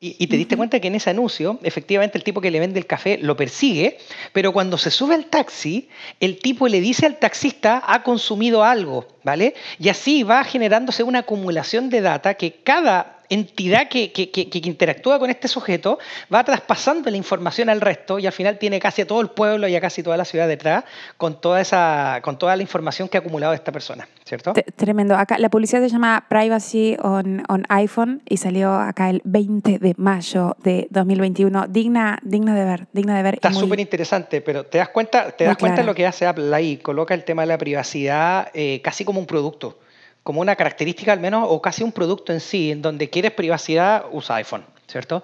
Y, 0.00 0.28
te 0.28 0.36
diste 0.36 0.56
cuenta 0.56 0.78
que 0.78 0.86
en 0.86 0.94
ese 0.94 1.10
anuncio, 1.10 1.58
efectivamente, 1.64 2.18
el 2.18 2.22
tipo 2.22 2.40
que 2.40 2.52
le 2.52 2.60
vende 2.60 2.78
el 2.78 2.86
café 2.86 3.18
lo 3.18 3.36
persigue, 3.36 3.98
pero 4.32 4.52
cuando 4.52 4.78
se 4.78 4.92
sube 4.92 5.16
al 5.16 5.26
taxi, 5.26 5.88
el 6.20 6.38
tipo 6.38 6.68
le 6.68 6.80
dice 6.80 7.04
al 7.04 7.18
taxista, 7.18 7.82
ha 7.84 8.04
consumido 8.04 8.62
algo, 8.62 9.08
¿vale? 9.28 9.54
Y 9.78 9.90
así 9.90 10.22
va 10.22 10.42
generándose 10.42 11.02
una 11.02 11.20
acumulación 11.20 11.90
de 11.90 12.00
data 12.00 12.34
que 12.34 12.62
cada 12.64 13.18
entidad 13.28 13.88
que, 13.88 14.10
interactúa 14.64 15.18
con 15.18 15.30
este 15.30 15.48
sujeto 15.48 15.98
va 16.32 16.44
traspasando 16.44 17.10
la 17.10 17.16
información 17.16 17.68
al 17.68 17.80
resto 17.80 18.18
y 18.18 18.26
al 18.26 18.32
final 18.32 18.58
tiene 18.58 18.80
casi 18.80 19.02
a 19.02 19.06
todo 19.06 19.20
el 19.20 19.28
pueblo 19.28 19.68
y 19.68 19.76
a 19.76 19.80
casi 19.80 20.02
toda 20.02 20.16
la 20.16 20.24
ciudad 20.24 20.48
detrás 20.48 20.84
con 21.16 21.40
toda, 21.40 21.60
esa, 21.60 22.20
con 22.22 22.38
toda 22.38 22.56
la 22.56 22.62
información 22.62 23.08
que 23.08 23.16
ha 23.16 23.20
acumulado 23.20 23.52
esta 23.52 23.72
persona, 23.72 24.08
¿cierto? 24.24 24.52
Tremendo. 24.76 25.16
Acá 25.16 25.38
la 25.38 25.50
publicidad 25.50 25.80
se 25.80 25.88
llama 25.88 26.26
Privacy 26.28 26.96
on, 27.02 27.42
on 27.48 27.64
iPhone 27.68 28.22
y 28.28 28.38
salió 28.38 28.74
acá 28.74 29.10
el 29.10 29.20
20 29.24 29.78
de 29.78 29.94
mayo 29.96 30.56
de 30.62 30.86
2021. 30.90 31.66
Digna, 31.68 32.18
digna 32.22 32.54
de 32.54 32.64
ver, 32.64 32.86
digna 32.92 33.16
de 33.16 33.22
ver. 33.22 33.34
Está 33.34 33.52
súper 33.52 33.80
interesante, 33.80 34.40
pero 34.40 34.64
te 34.64 34.78
das 34.78 34.88
cuenta, 34.88 35.30
te 35.32 35.44
das 35.44 35.56
cuenta 35.56 35.82
de 35.82 35.86
lo 35.86 35.94
que 35.94 36.06
hace 36.06 36.26
Apple 36.26 36.54
ahí, 36.54 36.78
coloca 36.78 37.14
el 37.14 37.24
tema 37.24 37.42
de 37.42 37.48
la 37.48 37.58
privacidad 37.58 38.48
eh, 38.54 38.80
casi 38.82 39.04
como 39.04 39.17
un 39.18 39.26
producto 39.26 39.78
como 40.28 40.42
una 40.42 40.56
característica 40.56 41.10
al 41.10 41.20
menos, 41.20 41.46
o 41.48 41.62
casi 41.62 41.82
un 41.82 41.90
producto 41.90 42.34
en 42.34 42.40
sí, 42.40 42.70
en 42.70 42.82
donde 42.82 43.08
quieres 43.08 43.32
privacidad, 43.32 44.04
usa 44.12 44.36
iPhone, 44.36 44.62
¿cierto? 44.86 45.22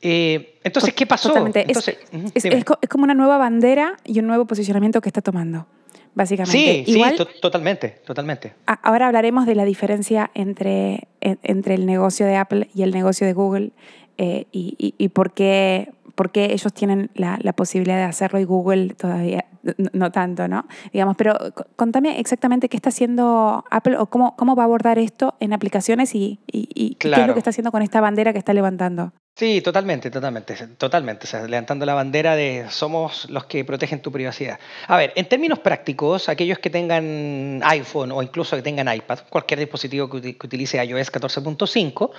Eh, 0.00 0.58
entonces, 0.64 0.94
¿qué 0.94 1.04
pasó? 1.06 1.34
es, 1.54 2.64
como 2.88 3.04
una 3.04 3.12
nueva 3.12 3.36
bandera 3.36 3.96
y 4.02 4.18
un 4.20 4.26
nuevo 4.26 4.46
posicionamiento 4.46 5.02
que 5.02 5.10
está 5.10 5.20
tomando, 5.20 5.66
básicamente. 6.14 6.84
Sí, 6.86 6.92
sí, 6.92 7.02
totalmente, 7.42 8.00
totalmente. 8.06 8.54
Ahora 8.64 9.08
hablaremos 9.08 9.44
de 9.44 9.56
la 9.56 9.66
diferencia 9.66 10.30
entre, 10.32 11.08
entre 11.20 11.74
el 11.74 11.84
negocio 11.84 12.24
de 12.24 12.36
Apple 12.36 12.70
y 12.74 12.82
el 12.82 12.92
negocio 12.92 13.26
de 13.26 13.34
Google 13.34 13.72
eh, 14.16 14.46
y, 14.52 14.94
y, 14.96 15.08
por 15.10 15.32
qué 15.32 15.92
por 16.14 16.30
qué 16.30 16.52
ellos 16.52 16.72
tienen 16.72 17.10
la, 17.14 17.38
la, 17.42 17.52
posibilidad 17.52 17.96
de 17.96 18.04
hacerlo 18.04 18.38
y 18.38 18.44
Google 18.44 18.94
todavía 18.94 19.46
no, 19.92 20.12
tanto, 20.12 20.48
¿no? 20.48 20.66
Digamos, 20.92 21.16
pero 21.16 21.36
contame 21.76 22.20
exactamente 22.20 22.68
qué 22.68 22.76
está 22.76 22.90
haciendo 22.90 23.64
Apple 23.70 23.96
o 23.98 24.06
cómo, 24.06 24.36
cómo 24.36 24.54
va 24.56 24.64
a 24.64 24.66
abordar 24.66 24.98
esto 24.98 25.34
en 25.40 25.52
aplicaciones 25.52 26.14
y, 26.14 26.40
y, 26.46 26.96
qué 26.96 27.10
es 27.10 27.26
lo 27.26 27.32
que 27.34 27.40
está 27.40 27.50
haciendo 27.50 27.72
con 27.72 27.82
esta 27.82 28.00
bandera 28.00 28.32
que 28.32 28.38
está 28.38 28.52
levantando. 28.52 29.12
Sí, 29.36 29.60
totalmente, 29.62 30.12
totalmente, 30.12 30.54
totalmente. 30.78 31.26
Levantando 31.48 31.84
la 31.84 31.94
bandera 31.94 32.36
de 32.36 32.66
somos 32.70 33.28
los 33.28 33.46
que 33.46 33.64
protegen 33.64 34.00
tu 34.00 34.12
privacidad. 34.12 34.60
A 34.86 34.96
ver, 34.96 35.12
en 35.16 35.28
términos 35.28 35.58
prácticos, 35.58 36.28
aquellos 36.28 36.60
que 36.60 36.70
tengan 36.70 37.60
iPhone 37.64 38.12
o 38.12 38.22
incluso 38.22 38.54
que 38.54 38.62
tengan 38.62 38.94
iPad, 38.94 39.18
cualquier 39.28 39.58
dispositivo 39.58 40.08
que, 40.08 40.36
utilice 40.40 40.84
iOS 40.84 41.12
14.5, 41.12 42.12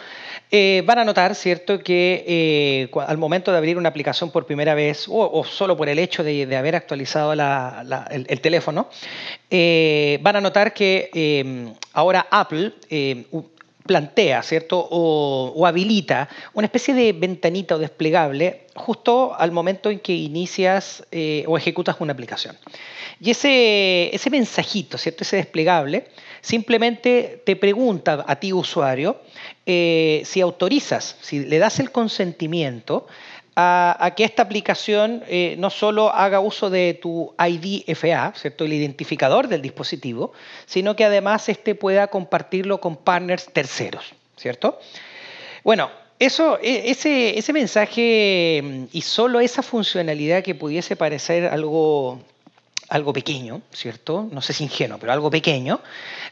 eh, 0.51 0.83
van 0.85 0.99
a 0.99 1.05
notar, 1.05 1.35
¿cierto?, 1.35 1.79
que 1.79 2.25
eh, 2.27 2.99
al 3.07 3.17
momento 3.17 3.49
de 3.49 3.59
abrir 3.59 3.77
una 3.77 3.87
aplicación 3.87 4.29
por 4.29 4.45
primera 4.45 4.75
vez 4.75 5.05
o, 5.07 5.41
solo 5.45 5.77
por 5.77 5.87
el 5.87 5.99
hecho 5.99 6.21
de, 6.21 6.53
haber 6.53 6.75
actualizado 6.75 7.31
el, 7.31 8.41
teléfono, 8.41 8.89
eh, 9.49 10.19
van 10.21 10.35
a 10.35 10.41
notar 10.41 10.73
que 10.73 11.73
ahora 11.93 12.27
Apple 12.29 12.73
plantea, 13.85 14.41
¿cierto? 14.43 14.87
O, 14.89 15.65
habilita 15.65 16.27
una 16.53 16.65
especie 16.65 16.93
de 16.93 17.13
ventanita 17.13 17.75
o 17.75 17.79
desplegable 17.79 18.65
justo 18.75 19.33
al 19.35 19.51
momento 19.51 19.89
en 19.89 19.99
que 19.99 20.13
inicias 20.13 21.05
eh, 21.11 21.43
o 21.47 21.57
ejecutas 21.57 21.95
una 21.99 22.13
aplicación. 22.13 22.57
Y 23.19 23.31
ese, 23.31 24.13
ese 24.13 24.29
mensajito, 24.29 24.97
¿cierto? 24.97 25.23
Ese 25.23 25.37
desplegable 25.37 26.05
simplemente 26.41 27.41
te 27.45 27.55
pregunta 27.55 28.23
a 28.27 28.35
ti, 28.35 28.53
usuario, 28.53 29.21
eh, 29.65 30.21
si 30.25 30.41
autorizas, 30.41 31.17
si 31.21 31.45
le 31.45 31.57
das 31.57 31.79
el 31.79 31.91
consentimiento 31.91 33.07
a, 33.55 34.13
que 34.15 34.23
esta 34.23 34.43
aplicación 34.43 35.23
eh, 35.27 35.55
no 35.57 35.69
solo 35.69 36.13
haga 36.13 36.39
uso 36.39 36.69
de 36.69 36.99
tu 37.01 37.33
ID 37.39 37.83
FA, 37.95 38.33
¿cierto? 38.35 38.65
el 38.65 38.73
identificador 38.73 39.47
del 39.47 39.61
dispositivo, 39.61 40.33
sino 40.65 40.95
que 40.95 41.05
además 41.05 41.47
este 41.47 41.75
pueda 41.75 42.07
compartirlo 42.07 42.81
con 42.81 42.97
partners 42.97 43.47
terceros, 43.53 44.13
¿cierto? 44.35 44.79
Bueno, 45.63 45.89
eso, 46.19 46.59
e, 46.61 46.91
ese, 46.91 47.37
ese 47.37 47.53
mensaje 47.53 48.61
mm, 48.63 48.83
y 48.91 49.01
solo 49.01 49.39
esa 49.39 49.61
funcionalidad 49.61 50.43
que 50.43 50.55
pudiese 50.55 50.95
parecer 50.95 51.45
algo 51.45 52.19
algo 52.89 53.13
pequeño, 53.13 53.61
¿cierto? 53.71 54.27
No 54.31 54.41
sé 54.41 54.53
si 54.53 54.63
ingenuo, 54.63 54.97
pero 54.99 55.11
algo 55.11 55.29
pequeño, 55.29 55.81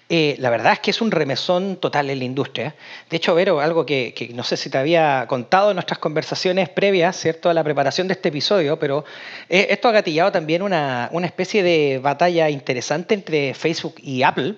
eh, 0.10 0.36
la 0.40 0.50
verdad 0.50 0.74
es 0.74 0.80
que 0.80 0.92
es 0.92 1.02
un 1.02 1.12
remesón 1.12 1.78
total 1.78 2.10
en 2.10 2.20
la 2.20 2.26
industria. 2.26 2.76
De 3.10 3.18
hecho, 3.18 3.34
Vero, 3.36 3.60
algo 3.60 3.86
que, 3.86 4.32
no 4.34 4.44
sé 4.44 4.58
si 4.58 4.70
te 4.70 4.78
había 4.78 5.26
contado 5.28 5.72
en 5.72 5.76
nuestras 5.76 6.00
conversaciones 6.00 6.70
previas, 6.70 7.16
¿cierto?, 7.16 7.50
a 7.50 7.54
la 7.54 7.64
preparación 7.64 8.08
de 8.08 8.14
este 8.14 8.30
episodio, 8.30 8.78
pero 8.78 9.06
eh, 9.50 9.68
esto 9.70 9.88
ha 9.88 9.92
gatillado 9.92 10.32
también 10.32 10.62
una, 10.62 11.10
una 11.12 11.26
especie 11.26 11.64
de 11.64 12.00
batalla 12.02 12.50
interesante 12.50 13.14
entre 13.16 13.54
Facebook 13.54 13.96
y 13.98 14.24
Apple 14.24 14.56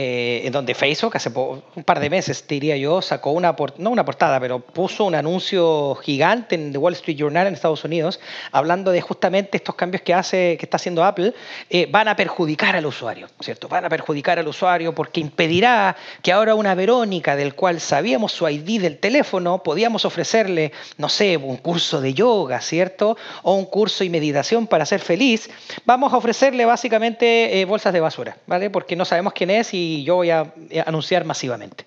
eh, 0.00 0.46
en 0.46 0.52
donde 0.52 0.76
Facebook 0.76 1.16
hace 1.16 1.28
un 1.28 1.82
par 1.84 1.98
de 1.98 2.08
meses, 2.08 2.44
diría 2.46 2.76
yo, 2.76 3.02
sacó 3.02 3.32
una, 3.32 3.56
no 3.78 3.90
una 3.90 4.04
portada, 4.04 4.38
pero 4.38 4.60
puso 4.60 5.04
un 5.04 5.16
anuncio 5.16 5.96
gigante 5.96 6.54
en 6.54 6.70
The 6.70 6.78
Wall 6.78 6.92
Street 6.92 7.16
Journal 7.16 7.48
en 7.48 7.54
Estados 7.54 7.82
Unidos, 7.82 8.20
hablando 8.52 8.92
de 8.92 9.00
justamente 9.00 9.56
estos 9.56 9.74
cambios 9.74 10.02
que, 10.02 10.14
hace, 10.14 10.56
que 10.56 10.66
está 10.66 10.76
haciendo 10.76 11.02
Apple, 11.02 11.34
eh, 11.68 11.88
van 11.90 12.06
a 12.06 12.14
perjudicar 12.14 12.76
al 12.76 12.86
usuario, 12.86 13.26
¿cierto? 13.40 13.66
Van 13.66 13.86
a 13.86 13.88
perjudicar 13.88 14.38
al 14.38 14.46
usuario 14.46 14.94
porque 14.94 15.18
impedirá 15.18 15.96
que 16.22 16.30
ahora 16.30 16.54
una 16.54 16.76
Verónica, 16.76 17.34
del 17.34 17.56
cual 17.56 17.80
sabíamos 17.80 18.30
su 18.30 18.48
ID 18.48 18.80
del 18.80 18.98
teléfono, 18.98 19.64
podíamos 19.64 20.04
ofrecerle, 20.04 20.70
no 20.96 21.08
sé, 21.08 21.36
un 21.36 21.56
curso 21.56 22.00
de 22.00 22.14
yoga, 22.14 22.60
¿cierto? 22.60 23.16
O 23.42 23.54
un 23.54 23.64
curso 23.64 24.04
y 24.04 24.10
meditación 24.10 24.68
para 24.68 24.86
ser 24.86 25.00
feliz, 25.00 25.50
vamos 25.84 26.12
a 26.12 26.18
ofrecerle 26.18 26.66
básicamente 26.66 27.60
eh, 27.60 27.64
bolsas 27.64 27.92
de 27.92 27.98
basura, 27.98 28.36
¿vale? 28.46 28.70
Porque 28.70 28.94
no 28.94 29.04
sabemos 29.04 29.32
quién 29.32 29.50
es 29.50 29.74
y 29.74 29.87
yo 30.04 30.16
voy 30.16 30.30
a 30.30 30.52
anunciar 30.86 31.24
masivamente. 31.24 31.86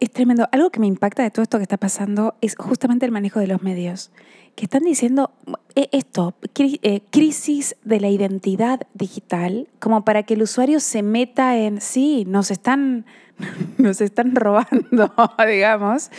Es 0.00 0.12
tremendo. 0.12 0.48
Algo 0.52 0.70
que 0.70 0.78
me 0.78 0.86
impacta 0.86 1.22
de 1.24 1.30
todo 1.30 1.42
esto 1.42 1.58
que 1.58 1.64
está 1.64 1.76
pasando 1.76 2.36
es 2.40 2.54
justamente 2.56 3.04
el 3.04 3.10
manejo 3.12 3.40
de 3.40 3.48
los 3.48 3.62
medios, 3.62 4.12
que 4.54 4.64
están 4.64 4.84
diciendo 4.84 5.32
eh, 5.74 5.88
esto, 5.92 6.34
eh, 6.56 7.00
crisis 7.10 7.76
de 7.84 8.00
la 8.00 8.08
identidad 8.08 8.80
digital, 8.94 9.66
como 9.80 10.04
para 10.04 10.22
que 10.22 10.34
el 10.34 10.42
usuario 10.42 10.78
se 10.78 11.02
meta 11.02 11.56
en, 11.56 11.80
sí, 11.80 12.24
nos 12.28 12.52
están, 12.52 13.06
nos 13.78 14.00
están 14.00 14.36
robando, 14.36 15.12
digamos, 15.48 16.10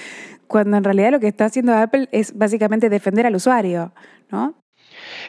cuando 0.48 0.76
en 0.76 0.84
realidad 0.84 1.12
lo 1.12 1.20
que 1.22 1.28
está 1.28 1.46
haciendo 1.46 1.74
Apple 1.74 2.10
es 2.12 2.38
básicamente 2.38 2.90
defender 2.90 3.26
al 3.26 3.36
usuario, 3.36 3.94
¿no? 4.30 4.56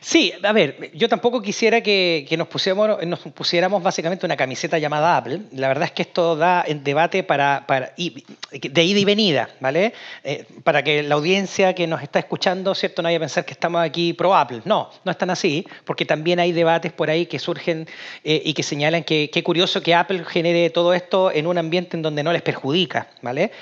Sí, 0.01 0.33
a 0.43 0.53
ver, 0.53 0.91
yo 0.95 1.09
tampoco 1.09 1.43
quisiera 1.43 1.81
que, 1.81 2.27
nos, 2.37 2.49
pusiéramos, 2.49 3.05
nos 3.07 3.21
pusiéramos 3.21 3.83
básicamente 3.83 4.27
una 4.27 4.37
camiseta 4.37 4.79
llamada 4.79 5.17
Apple. 5.17 5.41
La 5.53 5.69
verdad 5.69 5.85
es 5.85 5.93
que 5.93 6.03
esto 6.03 6.37
da 6.37 6.65
en 6.67 6.83
debate 6.85 7.23
para, 7.23 7.65
de 7.97 8.85
ida 8.85 8.99
y 8.99 9.05
venida, 9.05 9.51
¿vale? 9.61 9.93
Eh, 10.25 10.45
para 10.65 10.83
que 10.83 11.03
la 11.03 11.15
audiencia 11.15 11.75
que 11.75 11.87
nos 11.87 12.03
está 12.03 12.19
escuchando, 12.19 12.75
¿cierto? 12.75 13.03
No 13.03 13.09
vaya 13.09 13.19
a 13.19 13.21
pensar 13.21 13.45
que 13.45 13.53
estamos 13.53 13.83
aquí 13.83 14.13
pro 14.13 14.35
Apple. 14.35 14.63
No, 14.65 14.91
no 15.05 15.13
están 15.13 15.31
así, 15.31 15.67
porque 15.85 16.05
también 16.05 16.41
hay 16.41 16.53
debates 16.53 16.93
por 16.93 17.11
ahí 17.11 17.27
que 17.27 17.39
surgen 17.39 17.87
eh, 18.25 18.43
y 18.45 18.55
que 18.55 18.63
señalan 18.63 19.05
que 19.05 19.31
qué 19.31 19.43
curioso 19.43 19.83
que 19.83 19.95
Apple 19.95 20.25
genere 20.25 20.71
todo 20.71 20.95
esto 20.95 21.31
en 21.31 21.47
un 21.47 21.59
ambiente 21.59 21.97
en 21.97 22.03
donde 22.03 22.23
no 22.23 22.33
les 22.33 22.43
perjudica, 22.43 23.09
¿vale? 23.23 23.53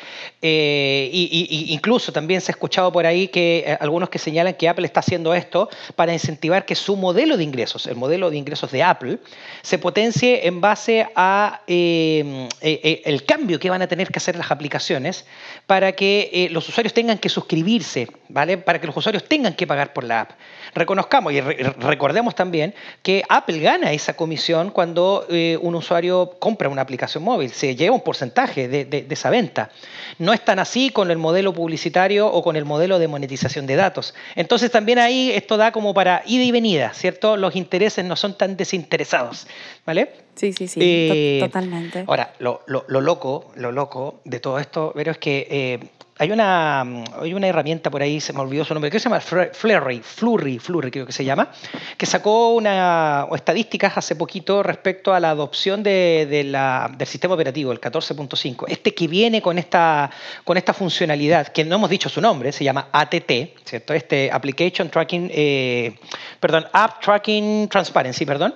Eh, 0.43 1.11
y, 1.13 1.73
incluso 1.73 2.13
también 2.13 2.41
se 2.41 2.53
ha 2.53 2.55
escuchado 2.55 2.93
por 2.93 3.07
ahí 3.07 3.29
que 3.29 3.77
algunos 3.81 4.09
que 4.09 4.19
señalan 4.19 4.55
que 4.55 4.69
Apple 4.69 4.87
está 4.87 5.01
haciendo 5.01 5.35
esto 5.35 5.69
para 5.97 6.08
incentivar 6.13 6.65
que 6.65 6.75
su 6.75 6.97
modelo 6.97 7.37
de 7.37 7.45
ingresos, 7.45 7.87
el 7.87 7.97
modelo 7.97 8.31
de 8.31 8.37
ingresos 8.37 8.71
de 8.71 8.83
Apple, 8.83 9.19
se 9.63 9.79
potencie 9.79 10.47
en 10.47 10.61
base 10.61 11.09
a 11.15 11.63
eh, 11.67 12.49
eh, 12.61 13.03
eh, 13.05 13.21
cambio 13.21 13.59
que 13.59 13.71
van 13.71 13.83
a 13.83 13.87
tener 13.87 14.11
que 14.11 14.19
hacer 14.19 14.37
las 14.37 14.51
aplicaciones 14.51 15.27
para 15.67 15.93
que 15.93 16.49
los 16.51 16.69
usuarios 16.69 16.93
tengan 16.93 17.19
que 17.19 17.29
suscribirse, 17.29 18.09
¿vale? 18.29 18.59
Para 18.59 18.81
que 18.81 18.87
los 18.87 18.97
usuarios 18.97 19.25
tengan 19.25 19.55
que 19.55 19.67
pagar 19.67 19.93
por 19.93 20.05
la 20.05 20.23
app. 20.23 20.31
Reconozcamos 20.75 21.33
y 21.33 21.41
recordemos 21.41 22.35
también 22.35 22.75
que 23.03 23.23
Apple 23.29 23.59
gana 23.59 23.93
esa 23.93 24.15
comisión 24.15 24.71
cuando 24.71 25.27
un 25.61 25.75
usuario 25.75 26.37
compra 26.39 26.69
una 26.69 26.83
aplicación 26.83 27.25
móvil, 27.25 27.51
se 27.51 27.75
lleva 27.75 27.95
un 27.95 28.03
porcentaje 28.03 28.69
de, 28.69 28.85
de 28.85 29.07
esa 29.11 29.31
venta. 29.31 29.71
No 30.19 30.33
es 30.33 30.45
tan 30.45 30.59
así 30.59 30.91
con 30.91 31.11
el 31.11 31.19
modelo 31.19 31.53
publicitario 31.53 32.27
o 32.27 32.43
con 32.43 32.57
el 32.57 32.65
modelo 32.65 32.99
de 32.99 33.09
monetización 33.09 33.67
de 33.67 33.77
datos. 33.77 34.15
Entonces 34.37 34.71
también 34.71 34.99
ahí 34.99 35.31
esto 35.33 35.57
da 35.57 35.73
como 35.73 35.95
para 35.99 36.23
ida 36.27 36.45
y 36.45 36.53
venida, 36.53 36.95
¿cierto? 36.95 37.37
Los 37.37 37.57
intereses 37.57 38.05
no 38.05 38.15
son 38.15 38.39
tan 38.39 38.57
desinteresados, 38.57 39.49
¿vale? 39.85 40.13
Sí, 40.39 40.53
sí, 40.53 40.69
sí, 40.69 40.79
eh, 40.81 41.41
totalmente. 41.41 42.05
Ahora, 42.07 42.33
lo, 42.39 42.63
loco, 42.89 43.51
lo 43.57 43.73
loco 43.73 44.21
de 44.25 44.39
todo 44.39 44.61
esto, 44.61 44.93
pero 44.95 45.11
es 45.11 45.19
que 45.19 45.49
eh, 45.51 45.91
hay 46.19 46.33
una, 46.33 46.81
hay 46.81 47.33
una 47.33 47.47
herramienta 47.47 47.91
por 47.91 48.03
ahí, 48.03 48.21
se 48.21 48.33
me 48.33 48.41
olvidó 48.41 48.65
su 48.65 48.75
nombre, 48.75 48.91
que 48.91 48.99
se 48.99 49.09
llama 49.09 49.21
Flurry, 49.21 50.01
Flurry, 50.03 50.59
Flurry 50.59 50.91
creo 50.91 51.07
que 51.07 51.13
se 51.13 51.25
llama, 51.25 51.51
que 51.97 52.07
sacó 52.07 52.55
una, 52.55 53.27
estadísticas 53.33 53.97
hace 53.97 54.17
poquito 54.17 54.63
respecto 54.63 55.15
a 55.15 55.21
la 55.21 55.31
adopción 55.31 55.83
de, 55.83 56.45
la, 56.45 56.91
del 56.97 57.07
sistema 57.07 57.35
operativo, 57.35 57.71
el 57.71 57.81
14.5. 57.81 58.65
Este 58.69 58.95
que 58.95 59.07
viene 59.07 59.41
con 59.41 59.59
esta, 59.59 60.11
con 60.45 60.57
esta 60.57 60.75
funcionalidad, 60.75 61.49
que 61.49 61.65
no 61.65 61.77
hemos 61.77 61.91
dicho 61.91 62.09
su 62.09 62.21
nombre, 62.21 62.51
se 62.51 62.65
llama 62.65 62.89
ATT, 62.93 63.33
¿cierto? 63.65 63.95
Este 63.95 64.31
Application 64.33 64.89
Tracking, 64.89 65.31
eh, 65.33 65.99
perdón, 66.41 66.67
App 66.73 67.01
Tracking 67.01 67.69
Transparency, 67.69 68.27
perdón. 68.27 68.55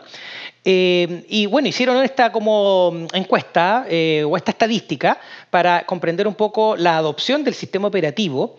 Eh, 0.64 1.24
y 1.28 1.46
bueno, 1.46 1.66
hicieron 1.66 2.04
esta 2.04 2.30
como 2.30 3.06
encuesta 3.12 3.84
eh, 3.88 4.24
o 4.24 4.36
esta 4.36 4.52
estadística 4.52 5.18
para 5.50 5.84
comprender 5.84 6.28
un 6.28 6.36
poco 6.36 6.76
la 6.76 6.96
adopción 6.96 7.42
del 7.42 7.54
sistema 7.54 7.88
operativo 7.88 8.58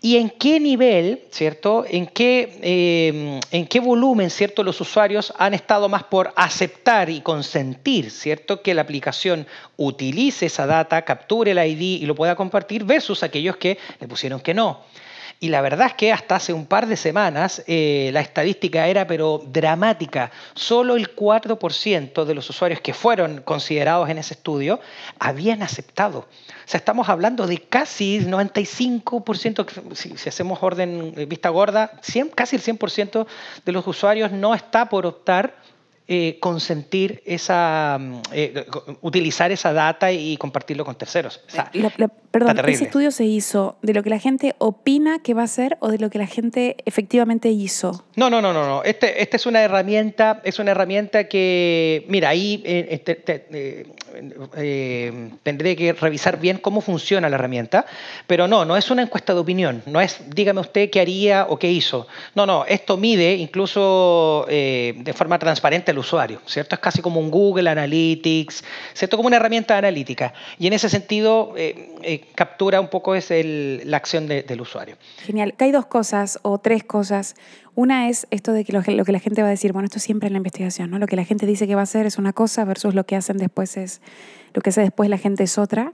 y 0.00 0.16
en 0.16 0.30
qué 0.30 0.58
nivel, 0.58 1.22
¿cierto? 1.30 1.84
En 1.88 2.08
qué, 2.08 2.58
eh, 2.60 3.40
en 3.52 3.66
qué 3.68 3.78
volumen, 3.78 4.30
¿cierto? 4.30 4.64
Los 4.64 4.80
usuarios 4.80 5.32
han 5.38 5.54
estado 5.54 5.88
más 5.88 6.02
por 6.02 6.32
aceptar 6.34 7.08
y 7.08 7.20
consentir, 7.20 8.10
¿cierto? 8.10 8.60
Que 8.60 8.74
la 8.74 8.82
aplicación 8.82 9.46
utilice 9.76 10.46
esa 10.46 10.66
data, 10.66 11.02
capture 11.02 11.52
el 11.52 11.58
ID 11.58 12.02
y 12.02 12.06
lo 12.06 12.16
pueda 12.16 12.34
compartir 12.34 12.82
versus 12.82 13.22
aquellos 13.22 13.56
que 13.58 13.78
le 14.00 14.08
pusieron 14.08 14.40
que 14.40 14.54
no. 14.54 14.80
Y 15.40 15.48
la 15.48 15.60
verdad 15.60 15.88
es 15.88 15.94
que 15.94 16.12
hasta 16.12 16.36
hace 16.36 16.52
un 16.52 16.66
par 16.66 16.86
de 16.86 16.96
semanas 16.96 17.62
eh, 17.66 18.10
la 18.12 18.20
estadística 18.20 18.86
era 18.86 19.06
pero 19.06 19.42
dramática. 19.46 20.30
Solo 20.54 20.96
el 20.96 21.14
4% 21.14 22.24
de 22.24 22.34
los 22.34 22.48
usuarios 22.48 22.80
que 22.80 22.94
fueron 22.94 23.42
considerados 23.42 24.08
en 24.08 24.18
ese 24.18 24.34
estudio 24.34 24.80
habían 25.18 25.62
aceptado. 25.62 26.20
O 26.20 26.26
sea, 26.66 26.78
estamos 26.78 27.08
hablando 27.08 27.46
de 27.46 27.58
casi 27.58 28.20
95%, 28.20 29.94
si, 29.94 30.16
si 30.16 30.28
hacemos 30.28 30.62
orden 30.62 31.14
eh, 31.16 31.26
vista 31.26 31.50
gorda, 31.50 31.92
100, 32.02 32.30
casi 32.30 32.56
el 32.56 32.62
100% 32.62 33.26
de 33.64 33.72
los 33.72 33.86
usuarios 33.86 34.32
no 34.32 34.54
está 34.54 34.88
por 34.88 35.04
optar 35.04 35.54
eh, 36.06 36.36
consentir 36.38 37.22
esa, 37.24 37.96
mm, 37.98 38.20
eh, 38.32 38.66
utilizar 39.00 39.50
esa 39.52 39.72
data 39.72 40.12
y 40.12 40.36
compartirlo 40.36 40.84
con 40.84 40.96
terceros. 40.96 41.40
perdón, 42.30 42.58
¿ese 42.68 42.84
estudio 42.84 43.10
se 43.10 43.24
hizo 43.24 43.76
de 43.80 43.94
lo 43.94 44.02
que 44.02 44.10
la 44.10 44.18
gente 44.18 44.54
opina 44.58 45.20
que 45.22 45.32
va 45.32 45.44
a 45.44 45.46
ser 45.46 45.78
o 45.80 45.88
de 45.88 45.96
lo 45.98 46.10
que 46.10 46.18
la 46.18 46.26
gente 46.26 46.76
efectivamente 46.84 47.48
hizo? 47.48 48.04
No, 48.16 48.28
no, 48.28 48.42
no, 48.42 48.52
no, 48.52 48.66
no. 48.66 48.82
Este, 48.82 49.22
esta 49.22 49.38
es 49.38 49.46
una 49.46 49.62
herramienta, 49.62 50.42
es 50.44 50.58
una 50.58 50.72
herramienta 50.72 51.24
que, 51.24 52.04
mira, 52.08 52.28
ahí 52.28 52.62
eh, 52.66 52.88
este, 52.90 53.86
tendré 55.42 55.74
que 55.74 55.94
revisar 55.94 56.38
bien 56.38 56.58
cómo 56.58 56.82
funciona 56.82 57.30
la 57.30 57.36
herramienta, 57.36 57.86
pero 58.26 58.46
no, 58.46 58.66
no 58.66 58.76
es 58.76 58.90
una 58.90 59.00
encuesta 59.00 59.32
de 59.32 59.40
opinión, 59.40 59.82
no 59.86 60.02
es 60.02 60.18
dígame 60.28 60.60
usted 60.60 60.90
qué 60.90 61.00
haría 61.00 61.46
o 61.48 61.58
qué 61.58 61.70
hizo. 61.70 62.06
No, 62.34 62.44
no, 62.44 62.66
esto 62.66 62.98
mide 62.98 63.36
incluso 63.36 64.44
de 64.48 65.14
forma 65.16 65.38
transparente 65.38 65.93
usuario, 65.98 66.40
¿cierto? 66.46 66.74
Es 66.74 66.80
casi 66.80 67.02
como 67.02 67.20
un 67.20 67.30
Google 67.30 67.68
Analytics, 67.68 68.64
¿cierto? 68.92 69.16
Como 69.16 69.26
una 69.26 69.36
herramienta 69.36 69.76
analítica. 69.76 70.32
Y 70.58 70.66
en 70.66 70.72
ese 70.72 70.88
sentido 70.88 71.54
eh, 71.56 71.94
eh, 72.02 72.24
captura 72.34 72.80
un 72.80 72.88
poco 72.88 73.14
es 73.14 73.30
la 73.30 73.96
acción 73.96 74.26
del 74.28 74.60
usuario. 74.60 74.96
Genial. 75.24 75.54
hay 75.58 75.72
dos 75.72 75.86
cosas 75.86 76.38
o 76.42 76.58
tres 76.58 76.84
cosas. 76.84 77.34
Una 77.74 78.08
es 78.08 78.26
esto 78.30 78.52
de 78.52 78.64
que 78.64 78.72
lo, 78.72 78.82
que 78.82 79.12
la 79.12 79.18
gente 79.18 79.42
va 79.42 79.48
a 79.48 79.50
decir, 79.50 79.72
bueno, 79.72 79.86
esto 79.86 79.98
siempre 79.98 80.28
en 80.28 80.34
la 80.34 80.38
investigación, 80.38 80.90
¿no? 80.90 80.98
Lo 80.98 81.06
que 81.06 81.16
la 81.16 81.24
gente 81.24 81.44
dice 81.46 81.66
que 81.66 81.74
va 81.74 81.80
a 81.80 81.84
hacer 81.84 82.06
es 82.06 82.18
una 82.18 82.32
cosa 82.32 82.64
versus 82.64 82.94
lo 82.94 83.04
que 83.04 83.16
hacen 83.16 83.36
después 83.36 83.76
es, 83.76 84.00
lo 84.52 84.62
que 84.62 84.70
hace 84.70 84.80
después 84.80 85.10
la 85.10 85.18
gente 85.18 85.42
es 85.42 85.58
otra. 85.58 85.92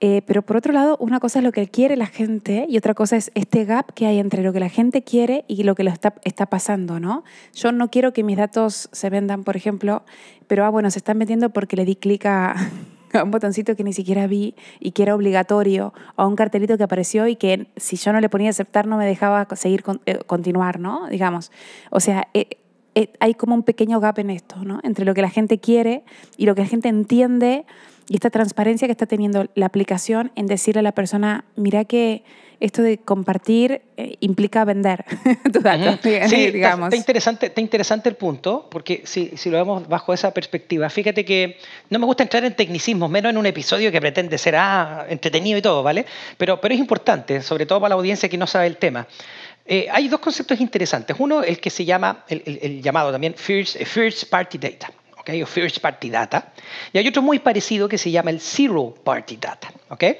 Eh, 0.00 0.22
pero 0.26 0.42
por 0.42 0.56
otro 0.56 0.72
lado, 0.72 0.96
una 1.00 1.20
cosa 1.20 1.38
es 1.38 1.44
lo 1.44 1.52
que 1.52 1.66
quiere 1.68 1.96
la 1.96 2.06
gente 2.06 2.66
y 2.68 2.76
otra 2.76 2.94
cosa 2.94 3.16
es 3.16 3.30
este 3.34 3.64
gap 3.64 3.92
que 3.94 4.06
hay 4.06 4.18
entre 4.18 4.42
lo 4.42 4.52
que 4.52 4.60
la 4.60 4.68
gente 4.68 5.02
quiere 5.02 5.44
y 5.48 5.62
lo 5.62 5.74
que 5.74 5.84
lo 5.84 5.90
está, 5.90 6.14
está 6.24 6.46
pasando, 6.46 7.00
¿no? 7.00 7.24
Yo 7.54 7.72
no 7.72 7.90
quiero 7.90 8.12
que 8.12 8.22
mis 8.22 8.36
datos 8.36 8.88
se 8.92 9.08
vendan, 9.08 9.44
por 9.44 9.56
ejemplo, 9.56 10.02
pero 10.46 10.64
ah, 10.64 10.68
bueno, 10.68 10.90
se 10.90 10.98
están 10.98 11.18
vendiendo 11.18 11.50
porque 11.50 11.76
le 11.76 11.84
di 11.84 11.96
clic 11.96 12.26
a, 12.26 12.54
un 13.22 13.30
botoncito 13.30 13.76
que 13.76 13.84
ni 13.84 13.92
siquiera 13.92 14.26
vi 14.26 14.54
y 14.80 14.90
que 14.90 15.04
era 15.04 15.14
obligatorio, 15.14 15.94
a 16.16 16.26
un 16.26 16.36
cartelito 16.36 16.76
que 16.76 16.84
apareció 16.84 17.26
y 17.28 17.36
que 17.36 17.68
si 17.76 17.96
yo 17.96 18.12
no 18.12 18.20
le 18.20 18.28
ponía 18.28 18.50
aceptar 18.50 18.86
no 18.86 18.96
me 18.96 19.06
dejaba 19.06 19.46
seguir 19.54 19.84
eh, 20.06 20.18
continuar, 20.26 20.80
¿no? 20.80 21.06
Digamos. 21.08 21.52
O 21.90 22.00
sea, 22.00 22.28
eh, 22.34 22.58
hay 23.20 23.34
como 23.34 23.54
un 23.54 23.62
pequeño 23.62 24.00
gap 24.00 24.18
en 24.18 24.30
esto, 24.30 24.56
¿no? 24.64 24.80
Entre 24.82 25.04
lo 25.04 25.14
que 25.14 25.22
la 25.22 25.30
gente 25.30 25.58
quiere 25.58 26.04
y 26.36 26.46
lo 26.46 26.54
que 26.54 26.62
la 26.62 26.68
gente 26.68 26.88
entiende 26.88 27.64
y 28.08 28.14
esta 28.14 28.30
transparencia 28.30 28.86
que 28.88 28.92
está 28.92 29.06
teniendo 29.06 29.46
la 29.54 29.66
aplicación 29.66 30.32
en 30.36 30.46
decirle 30.46 30.80
a 30.80 30.82
la 30.82 30.92
persona, 30.92 31.44
mira 31.56 31.84
que 31.84 32.22
esto 32.60 32.82
de 32.82 32.98
compartir 32.98 33.82
eh, 33.96 34.16
implica 34.20 34.64
vender 34.64 35.04
tu 35.52 35.60
datos, 35.60 35.98
sí, 36.28 36.50
digamos. 36.50 36.86
Está, 36.86 36.96
interesante, 36.96 37.46
está 37.46 37.60
interesante 37.60 38.08
el 38.08 38.16
punto, 38.16 38.68
porque 38.70 39.02
si, 39.04 39.32
si, 39.36 39.50
lo 39.50 39.58
vemos 39.58 39.88
bajo 39.88 40.12
esa 40.14 40.32
perspectiva, 40.32 40.88
fíjate 40.88 41.24
que 41.24 41.58
no 41.90 41.98
me 41.98 42.06
gusta 42.06 42.22
entrar 42.22 42.44
en 42.44 42.54
tecnicismos, 42.54 43.10
menos 43.10 43.30
en 43.30 43.38
un 43.38 43.46
episodio 43.46 43.90
que 43.90 44.00
pretende 44.00 44.38
ser 44.38 44.56
ah, 44.56 45.06
entretenido 45.08 45.58
y 45.58 45.62
todo, 45.62 45.82
¿vale? 45.82 46.06
Pero, 46.36 46.60
pero 46.60 46.74
es 46.74 46.80
importante, 46.80 47.42
sobre 47.42 47.66
todo 47.66 47.80
para 47.80 47.90
la 47.90 47.96
audiencia 47.96 48.28
que 48.28 48.38
no 48.38 48.46
sabe 48.46 48.66
el 48.66 48.76
tema. 48.76 49.06
Eh, 49.66 49.86
hay 49.90 50.08
dos 50.08 50.20
conceptos 50.20 50.60
interesantes. 50.60 51.16
Uno, 51.18 51.42
el 51.42 51.58
que 51.58 51.70
se 51.70 51.84
llama, 51.84 52.24
el, 52.28 52.42
el 52.62 52.82
llamado 52.82 53.10
también 53.10 53.34
First, 53.34 53.82
first 53.84 54.28
Party 54.28 54.58
Data 54.58 54.90
okay, 55.24 55.42
o 55.42 55.46
First 55.46 55.80
Party 55.80 56.10
Data. 56.10 56.52
Y 56.92 56.98
hay 56.98 57.08
otro 57.08 57.22
muy 57.22 57.38
parecido 57.38 57.88
que 57.88 57.96
se 57.96 58.10
llama 58.10 58.30
el 58.30 58.40
Zero 58.40 58.94
Party 59.02 59.36
Data. 59.36 59.72
Okay. 59.88 60.18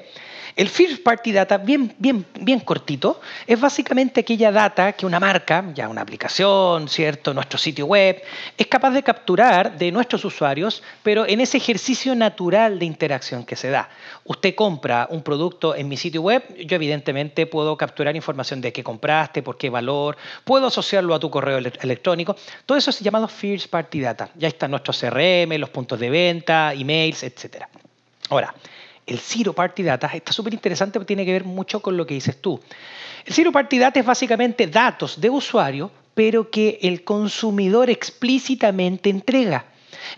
El 0.55 0.69
First 0.69 1.03
Party 1.03 1.33
Data, 1.33 1.57
bien, 1.57 1.93
bien, 1.97 2.25
bien 2.39 2.61
cortito, 2.61 3.19
es 3.45 3.59
básicamente 3.59 4.21
aquella 4.21 4.53
data 4.53 4.93
que 4.93 5.05
una 5.05 5.19
marca, 5.19 5.65
ya 5.73 5.89
una 5.89 5.99
aplicación, 5.99 6.87
¿cierto? 6.87 7.33
nuestro 7.33 7.59
sitio 7.59 7.85
web, 7.87 8.21
es 8.57 8.67
capaz 8.67 8.91
de 8.91 9.03
capturar 9.03 9.77
de 9.77 9.91
nuestros 9.91 10.23
usuarios, 10.23 10.81
pero 11.03 11.27
en 11.27 11.41
ese 11.41 11.57
ejercicio 11.57 12.15
natural 12.15 12.79
de 12.79 12.85
interacción 12.85 13.43
que 13.43 13.57
se 13.57 13.69
da. 13.69 13.89
Usted 14.23 14.55
compra 14.55 15.07
un 15.11 15.23
producto 15.23 15.75
en 15.75 15.89
mi 15.89 15.97
sitio 15.97 16.21
web, 16.21 16.41
yo 16.55 16.77
evidentemente 16.77 17.47
puedo 17.47 17.75
capturar 17.75 18.15
información 18.15 18.61
de 18.61 18.71
qué 18.71 18.81
compraste, 18.81 19.43
por 19.43 19.57
qué 19.57 19.69
valor, 19.69 20.15
puedo 20.45 20.67
asociarlo 20.67 21.13
a 21.13 21.19
tu 21.19 21.29
correo 21.29 21.57
electrónico. 21.57 22.37
Todo 22.65 22.77
eso 22.77 22.91
es 22.91 23.01
llamado 23.01 23.27
First 23.27 23.69
Party 23.69 23.99
Data. 23.99 24.29
Ya 24.35 24.47
están 24.47 24.71
nuestros 24.71 25.01
CRM, 25.01 25.57
los 25.57 25.69
puntos 25.69 25.99
de 25.99 26.09
venta, 26.09 26.71
emails, 26.73 27.23
etc. 27.23 27.65
Ahora, 28.29 28.55
el 29.05 29.19
Zero 29.19 29.53
Party 29.53 29.83
Data 29.83 30.07
está 30.13 30.31
súper 30.31 30.53
interesante 30.53 30.99
porque 30.99 31.07
tiene 31.07 31.25
que 31.25 31.31
ver 31.31 31.43
mucho 31.43 31.79
con 31.79 31.95
lo 31.97 32.05
que 32.05 32.15
dices 32.15 32.41
tú. 32.41 32.59
El 33.25 33.33
Zero 33.33 33.51
Party 33.51 33.77
Data 33.77 33.99
es 33.99 34.05
básicamente 34.05 34.67
datos 34.67 35.19
de 35.19 35.29
usuario, 35.29 35.91
pero 36.13 36.49
que 36.49 36.79
el 36.81 37.03
consumidor 37.03 37.89
explícitamente 37.89 39.09
entrega. 39.09 39.65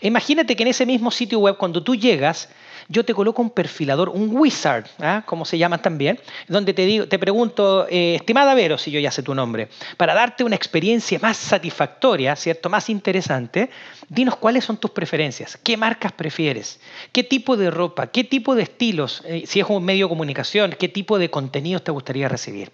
Imagínate 0.02 0.56
que 0.56 0.64
en 0.64 0.70
ese 0.70 0.86
mismo 0.86 1.12
sitio 1.12 1.40
web, 1.40 1.58
cuando 1.58 1.84
tú 1.84 1.96
llegas, 1.96 2.50
yo 2.90 3.04
te 3.04 3.14
coloco 3.14 3.42
un 3.42 3.50
perfilador, 3.50 4.10
un 4.10 4.36
wizard, 4.36 4.86
¿ah? 5.00 5.24
como 5.26 5.46
se 5.46 5.58
llama 5.58 5.80
también, 5.80 6.20
donde 6.48 6.74
te, 6.74 6.86
digo, 6.86 7.08
te 7.08 7.20
pregunto, 7.20 7.88
eh, 7.90 8.16
estimada 8.16 8.54
Vero, 8.54 8.78
si 8.78 8.92
yo 8.92 9.00
ya 9.00 9.12
sé 9.12 9.24
tu 9.24 9.36
nombre, 9.36 9.70
para 9.98 10.14
darte 10.14 10.44
una 10.44 10.56
experiencia 10.56 11.20
más 11.20 11.38
satisfactoria, 11.38 12.36
¿cierto? 12.36 12.70
Más 12.70 12.90
interesante, 12.90 13.70
dinos 14.10 14.38
cuáles 14.38 14.64
son 14.64 14.78
tus 14.78 14.92
preferencias, 14.92 15.58
qué 15.58 15.76
marcas 15.76 16.12
prefieres, 16.14 16.80
qué 17.12 17.24
tipo 17.24 17.58
de 17.58 17.72
ropa, 17.72 18.08
qué 18.08 18.24
tipo 18.24 18.56
de 18.56 18.64
estilos, 18.64 19.22
eh, 19.26 19.44
si 19.46 19.60
es 19.60 19.66
un 19.68 19.84
medio 19.84 20.06
de 20.06 20.10
comunicación, 20.10 20.76
qué 20.78 20.88
tipo 20.88 21.20
de 21.20 21.30
contenidos 21.30 21.84
te 21.84 21.92
gustaría 21.92 22.30
recibir. 22.30 22.72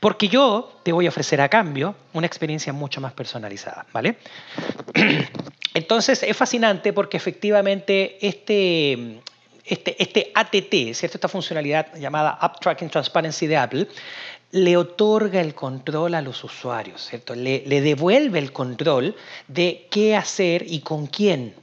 Porque 0.00 0.28
yo 0.28 0.80
te 0.82 0.92
voy 0.92 1.06
a 1.06 1.08
ofrecer 1.08 1.40
a 1.40 1.48
cambio 1.48 1.96
una 2.12 2.26
experiencia 2.26 2.72
mucho 2.72 3.00
más 3.00 3.12
personalizada, 3.12 3.86
¿vale? 3.92 4.16
Entonces 5.74 6.22
es 6.22 6.36
fascinante 6.36 6.92
porque 6.92 7.16
efectivamente 7.16 8.18
este, 8.26 9.20
este, 9.68 10.02
este 10.02 10.32
ATT, 10.34 10.72
esta 11.02 11.28
funcionalidad 11.28 11.94
llamada 11.96 12.30
App 12.40 12.60
Tracking 12.60 12.88
Transparency 12.88 13.46
de 13.46 13.56
Apple, 13.56 13.88
le 14.50 14.76
otorga 14.76 15.40
el 15.40 15.54
control 15.54 16.14
a 16.14 16.22
los 16.22 16.42
usuarios, 16.42 17.06
¿cierto? 17.06 17.34
Le, 17.34 17.60
devuelve 17.60 18.38
el 18.38 18.52
control 18.52 19.14
de 19.46 19.86
qué 19.90 20.16
hacer 20.16 20.64
y 20.66 20.80
con 20.80 21.06
quién 21.06 21.54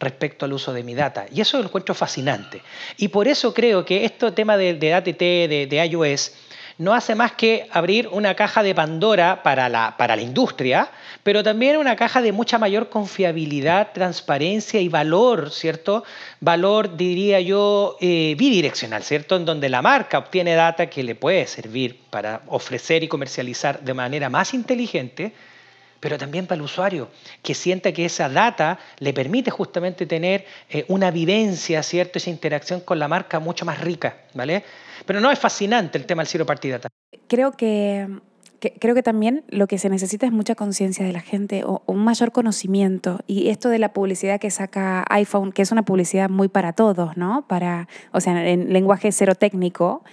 respecto 0.00 0.44
al 0.44 0.52
uso 0.52 0.72
de 0.72 0.82
mi 0.82 0.94
data. 0.94 1.26
Y 1.32 1.40
eso 1.40 1.58
lo 1.58 1.64
encuentro 1.64 1.94
fascinante. 1.94 2.60
Y 2.96 3.08
por 3.08 3.28
eso 3.28 3.54
creo 3.54 3.84
que 3.84 4.04
este 4.04 4.32
tema 4.32 4.56
de, 4.56 4.92
ATT, 4.92 5.18
de, 5.18 5.68
de 5.70 5.86
iOS, 5.86 6.32
no 6.78 6.94
hace 6.94 7.14
más 7.14 7.32
que 7.32 7.68
abrir 7.70 8.08
una 8.08 8.34
caja 8.34 8.62
de 8.62 8.74
Pandora 8.74 9.42
para 9.42 9.68
la, 9.68 9.96
para 9.96 10.16
la 10.16 10.22
industria, 10.22 10.90
pero 11.22 11.42
también 11.42 11.76
una 11.76 11.96
caja 11.96 12.20
de 12.20 12.32
mucha 12.32 12.58
mayor 12.58 12.88
confiabilidad, 12.88 13.92
transparencia 13.92 14.80
y 14.80 14.88
valor, 14.88 15.50
¿cierto? 15.50 16.04
Valor, 16.40 16.96
diría 16.96 17.40
yo, 17.40 17.96
eh, 18.00 18.34
bidireccional, 18.36 19.02
¿cierto? 19.02 19.36
En 19.36 19.44
donde 19.44 19.68
la 19.68 19.82
marca 19.82 20.18
obtiene 20.18 20.54
data 20.54 20.86
que 20.86 21.02
le 21.02 21.14
puede 21.14 21.46
servir 21.46 22.00
para 22.10 22.42
ofrecer 22.48 23.04
y 23.04 23.08
comercializar 23.08 23.80
de 23.80 23.94
manera 23.94 24.28
más 24.28 24.54
inteligente, 24.54 25.32
pero 26.04 26.18
también 26.18 26.46
para 26.46 26.56
el 26.56 26.62
usuario, 26.62 27.08
que 27.42 27.54
sienta 27.54 27.90
que 27.90 28.04
esa 28.04 28.28
data 28.28 28.78
le 28.98 29.14
permite 29.14 29.50
justamente 29.50 30.04
tener 30.04 30.44
eh, 30.68 30.84
una 30.88 31.10
vivencia, 31.10 31.82
¿cierto? 31.82 32.18
Esa 32.18 32.28
interacción 32.28 32.80
con 32.80 32.98
la 32.98 33.08
marca 33.08 33.40
mucho 33.40 33.64
más 33.64 33.80
rica, 33.80 34.18
¿vale? 34.34 34.64
Pero 35.06 35.22
no 35.22 35.30
es 35.30 35.38
fascinante 35.38 35.96
el 35.96 36.04
tema 36.04 36.20
del 36.20 36.28
Zero 36.28 36.44
Party 36.44 36.68
Data. 36.68 36.90
Creo 37.26 37.52
que, 37.52 38.06
creo 38.80 38.94
que 38.94 39.02
también 39.02 39.44
lo 39.48 39.66
que 39.66 39.78
se 39.78 39.88
necesita 39.88 40.26
es 40.26 40.32
mucha 40.32 40.54
conciencia 40.54 41.06
de 41.06 41.12
la 41.14 41.22
gente 41.22 41.64
o, 41.64 41.82
un 41.86 42.04
mayor 42.04 42.32
conocimiento. 42.32 43.20
Y 43.26 43.48
esto 43.48 43.70
de 43.70 43.78
la 43.78 43.94
publicidad 43.94 44.38
que 44.38 44.50
saca 44.50 45.06
iPhone, 45.08 45.52
que 45.52 45.62
es 45.62 45.72
una 45.72 45.86
publicidad 45.86 46.28
muy 46.28 46.48
para 46.48 46.74
todos, 46.74 47.16
¿no? 47.16 47.46
Para, 47.48 47.88
o 48.12 48.20
sea, 48.20 48.46
en 48.46 48.74
lenguaje 48.74 49.10
cero 49.10 49.36
técnico, 49.36 50.04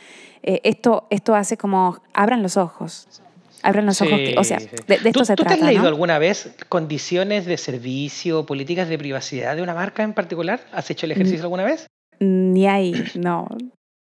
eh, 0.42 0.62
esto, 0.64 1.08
esto 1.10 1.36
hace 1.36 1.58
como 1.58 2.02
abran 2.14 2.42
los 2.42 2.56
ojos. 2.56 3.22
Abren 3.64 3.86
los 3.86 4.02
ojos. 4.02 4.20
o 4.38 4.44
sea, 4.44 4.60
de, 4.60 5.00
esto 5.04 5.26
se 5.26 5.36
¿tú 5.36 5.44
trata. 5.44 5.56
¿Tú 5.56 5.60
te 5.60 5.66
has 5.66 5.74
leído 5.74 5.88
alguna 5.88 6.20
vez 6.20 6.52
condiciones 6.70 7.46
de 7.46 7.58
servicio, 7.58 8.46
políticas 8.46 8.90
de 8.90 8.98
privacidad 8.98 9.56
de 9.56 9.62
una 9.62 9.74
marca 9.74 10.04
en 10.04 10.14
particular? 10.14 10.62
¿Has 10.72 10.90
hecho 10.90 11.06
el 11.06 11.14
ejercicio 11.14 11.44
alguna 11.44 11.64
vez? 11.64 11.88
Ni 12.20 12.68
ahí, 12.68 12.94
no. 13.16 13.48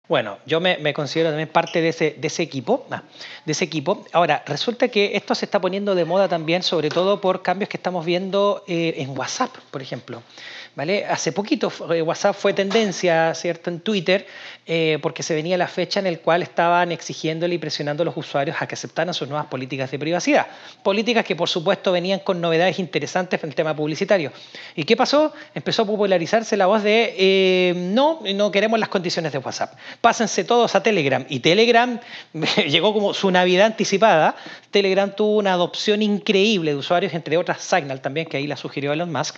Bueno, 0.10 0.38
yo 0.46 0.60
me, 0.60 0.94
considero 0.94 1.30
también 1.30 1.48
parte 1.48 1.82
de 1.82 1.90
ese, 1.90 2.16
de 2.20 2.28
ese 2.28 2.44
equipo, 2.44 2.86
ah, 2.92 3.04
de 3.46 3.52
ese 3.54 3.64
equipo. 3.64 4.06
Ahora, 4.12 4.44
resulta 4.46 4.90
que 4.90 5.16
esto 5.16 5.34
se 5.34 5.46
está 5.46 5.62
poniendo 5.62 5.96
de 5.96 6.04
moda 6.04 6.28
también, 6.28 6.62
sobre 6.62 6.90
todo 6.90 7.22
por 7.22 7.42
cambios 7.42 7.70
que 7.70 7.78
estamos 7.78 8.06
viendo 8.06 8.64
eh, 8.68 8.96
en 8.98 9.18
WhatsApp, 9.18 9.56
por 9.72 9.82
ejemplo. 9.82 10.22
¿Vale? 10.76 11.06
Hace 11.06 11.32
poquito 11.32 11.72
eh, 11.94 12.02
WhatsApp 12.02 12.36
fue 12.36 12.52
tendencia, 12.52 13.36
¿cierto?, 13.36 13.70
en 13.70 13.80
Twitter, 13.82 14.26
eh, 14.66 14.98
porque 15.04 15.22
se 15.22 15.36
venía 15.36 15.56
la 15.56 15.68
fecha 15.68 16.00
en 16.00 16.12
la 16.12 16.18
cual 16.18 16.42
estaban 16.42 16.92
exigiéndole 16.92 17.54
y 17.54 17.58
presionando 17.60 18.02
a 18.02 18.06
los 18.06 18.18
usuarios 18.18 18.58
a 18.60 18.66
que 18.66 18.74
aceptaran 18.74 19.14
sus 19.14 19.28
nuevas 19.28 19.46
políticas 19.48 19.92
de 19.92 20.00
privacidad. 20.00 20.48
Políticas 20.82 21.26
que, 21.26 21.36
por 21.36 21.48
supuesto, 21.48 21.92
venían 21.92 22.20
con 22.20 22.42
novedades 22.42 22.80
interesantes 22.80 23.44
en 23.44 23.50
el 23.50 23.56
tema 23.56 23.76
publicitario. 23.76 24.32
¿Y 24.76 24.84
qué 24.86 24.98
pasó? 24.98 25.32
Empezó 25.54 25.84
a 25.84 25.86
popularizarse 25.86 26.58
la 26.58 26.66
voz 26.66 26.82
de 26.82 27.14
eh, 27.20 27.74
no, 27.76 28.22
no 28.34 28.52
queremos 28.52 28.80
las 28.80 28.90
condiciones 28.90 29.32
de 29.32 29.38
WhatsApp. 29.38 29.78
Pásense 30.02 30.44
todos 30.44 30.74
a 30.74 30.82
Telegram. 30.82 31.24
Y 31.30 31.42
Telegram 31.42 32.00
llegó 32.68 32.94
como 32.94 33.14
su 33.14 33.30
Navidad 33.30 33.68
anticipada. 33.68 34.36
Telegram 34.72 35.16
tuvo 35.16 35.38
una 35.38 35.54
adopción 35.54 36.02
increíble 36.02 36.72
de 36.72 36.78
usuarios, 36.78 37.14
entre 37.14 37.38
otras 37.38 37.62
Signal 37.62 38.02
también, 38.02 38.26
que 38.26 38.38
ahí 38.38 38.48
la 38.48 38.58
sugirió 38.58 38.92
Elon 38.92 39.12
Musk. 39.12 39.36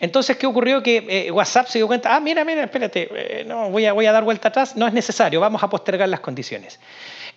Entonces, 0.00 0.36
¿qué 0.36 0.46
ocurrió? 0.46 0.73
Que 0.82 1.04
eh, 1.08 1.30
WhatsApp 1.30 1.66
se 1.68 1.78
dio 1.78 1.86
cuenta, 1.86 2.14
ah, 2.14 2.20
mira, 2.20 2.44
mira, 2.44 2.64
espérate, 2.64 3.08
eh, 3.12 3.44
no, 3.44 3.70
voy 3.70 3.86
a, 3.86 3.92
voy 3.92 4.06
a 4.06 4.12
dar 4.12 4.24
vuelta 4.24 4.48
atrás, 4.48 4.76
no 4.76 4.86
es 4.86 4.92
necesario, 4.92 5.40
vamos 5.40 5.62
a 5.62 5.68
postergar 5.68 6.08
las 6.08 6.20
condiciones. 6.20 6.80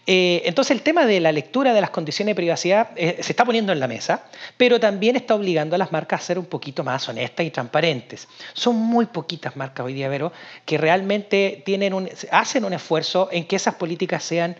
Eh, 0.05 0.41
entonces 0.45 0.71
el 0.71 0.83
tema 0.83 1.05
de 1.05 1.19
la 1.19 1.31
lectura 1.31 1.73
de 1.73 1.81
las 1.81 1.89
condiciones 1.89 2.31
de 2.31 2.35
privacidad 2.35 2.95
se 2.95 3.19
está 3.19 3.43
poniendo 3.43 3.73
en 3.73 3.79
la 3.79 3.87
mesa, 3.87 4.23
pero 4.55 4.79
también 4.79 5.17
está 5.17 5.35
obligando 5.35 5.75
a 5.75 5.77
las 5.77 5.91
marcas 5.91 6.21
a 6.21 6.23
ser 6.23 6.39
un 6.39 6.45
poquito 6.45 6.83
más 6.83 7.09
honestas 7.09 7.45
y 7.45 7.51
transparentes. 7.51 8.27
Son 8.53 8.75
muy 8.75 9.07
poquitas 9.07 9.57
marcas 9.57 9.85
hoy 9.85 9.93
día, 9.93 10.07
Vero, 10.07 10.31
que 10.65 10.77
realmente 10.77 11.61
tienen 11.65 11.93
un, 11.93 12.09
hacen 12.31 12.63
un 12.63 12.71
esfuerzo 12.71 13.27
en 13.33 13.45
que 13.45 13.57
esas 13.57 13.75
políticas 13.75 14.23
sean 14.23 14.55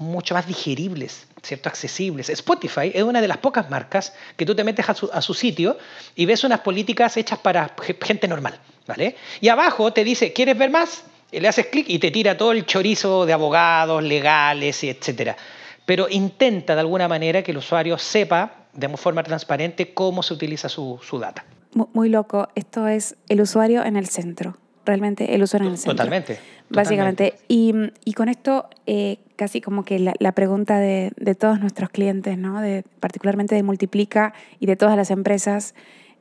mucho 0.00 0.34
más 0.34 0.46
digeribles, 0.46 1.26
¿cierto? 1.42 1.68
accesibles. 1.68 2.28
Spotify 2.30 2.90
es 2.92 3.02
una 3.02 3.20
de 3.20 3.28
las 3.28 3.38
pocas 3.38 3.70
marcas 3.70 4.14
que 4.36 4.46
tú 4.46 4.54
te 4.54 4.64
metes 4.64 4.86
a 4.88 5.22
su, 5.22 5.34
sitio 5.34 5.78
y 6.16 6.26
ves 6.26 6.42
unas 6.42 6.60
políticas 6.60 7.16
hechas 7.16 7.38
para 7.38 7.74
gente 8.00 8.26
normal. 8.26 8.58
¿vale? 8.86 9.14
Y 9.40 9.48
abajo 9.48 9.92
te 9.92 10.02
dice, 10.02 10.32
¿quieres 10.32 10.58
ver 10.58 10.70
más? 10.70 11.04
le 11.30 11.46
haces 11.46 11.66
clic 11.66 11.88
y 11.88 12.00
te 12.00 12.10
tira 12.10 12.36
todo 12.36 12.50
el 12.50 12.66
chorizo 12.66 13.24
de 13.24 13.32
abogados, 13.32 14.02
legales, 14.02 14.82
etc. 14.82 15.36
Pero 15.86 16.08
intenta 16.08 16.74
de 16.74 16.80
alguna 16.80 17.06
manera 17.06 17.42
que 17.42 17.52
el 17.52 17.58
usuario 17.58 17.98
sepa 17.98 18.66
de 18.72 18.88
forma 18.96 19.22
transparente 19.22 19.94
cómo 19.94 20.24
se 20.24 20.34
utiliza 20.34 20.68
su, 20.68 20.98
su 21.02 21.20
data. 21.20 21.44
Muy 21.72 22.08
loco. 22.08 22.48
Esto 22.56 22.88
es 22.88 23.16
el 23.28 23.40
usuario 23.42 23.84
en 23.84 23.96
el 23.96 24.08
centro 24.08 24.56
realmente 24.90 25.34
el 25.34 25.42
usuario 25.42 25.68
en 25.68 25.72
el 25.72 25.78
centro. 25.78 25.94
Totalmente. 25.94 26.38
Básicamente. 26.68 27.34
Y, 27.48 27.72
y, 28.04 28.12
con 28.12 28.28
esto, 28.28 28.68
eh, 28.86 29.18
casi 29.36 29.60
como 29.60 29.84
que 29.84 29.98
la, 29.98 30.14
la 30.18 30.32
pregunta 30.32 30.78
de, 30.78 31.12
de, 31.16 31.34
todos 31.34 31.60
nuestros 31.60 31.90
clientes, 31.90 32.36
¿no? 32.36 32.60
de, 32.60 32.84
particularmente 33.00 33.54
de 33.54 33.62
Multiplica 33.62 34.34
y 34.58 34.66
de 34.66 34.76
todas 34.76 34.96
las 34.96 35.10
empresas, 35.10 35.74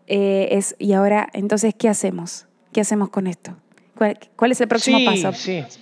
eh, 0.07 0.49
es, 0.51 0.75
y 0.79 0.93
ahora, 0.93 1.29
entonces, 1.33 1.73
¿qué 1.77 1.89
hacemos? 1.89 2.47
¿Qué 2.71 2.81
hacemos 2.81 3.09
con 3.09 3.27
esto? 3.27 3.55
¿Cuál, 3.95 4.17
cuál 4.35 4.51
es 4.51 4.61
el 4.61 4.67
próximo 4.67 4.97
sí, 4.99 5.05
paso? 5.05 5.33
Sí, 5.33 5.63
Sí, 5.67 5.81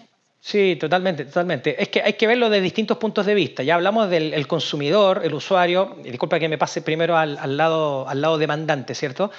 totalmente, 0.79 1.25
totalmente. 1.25 1.81
Es 1.81 1.89
que 1.89 2.01
hay 2.01 2.13
que 2.13 2.25
verlo 2.25 2.49
de 2.49 2.61
distintos 2.61 2.97
puntos 2.97 3.25
de 3.25 3.33
vista. 3.33 3.63
Ya 3.63 3.75
hablamos 3.75 4.09
del 4.09 4.47
consumidor, 4.47 5.21
el 5.23 5.33
usuario, 5.33 5.97
y 6.05 6.09
disculpa 6.11 6.39
que 6.39 6.47
me 6.47 6.57
pase 6.57 6.81
primero 6.81 7.17
al, 7.17 7.37
al, 7.37 7.57
lado, 7.57 8.07
al 8.07 8.21
lado 8.21 8.37
demandante, 8.37 8.95
¿cierto? 8.95 9.29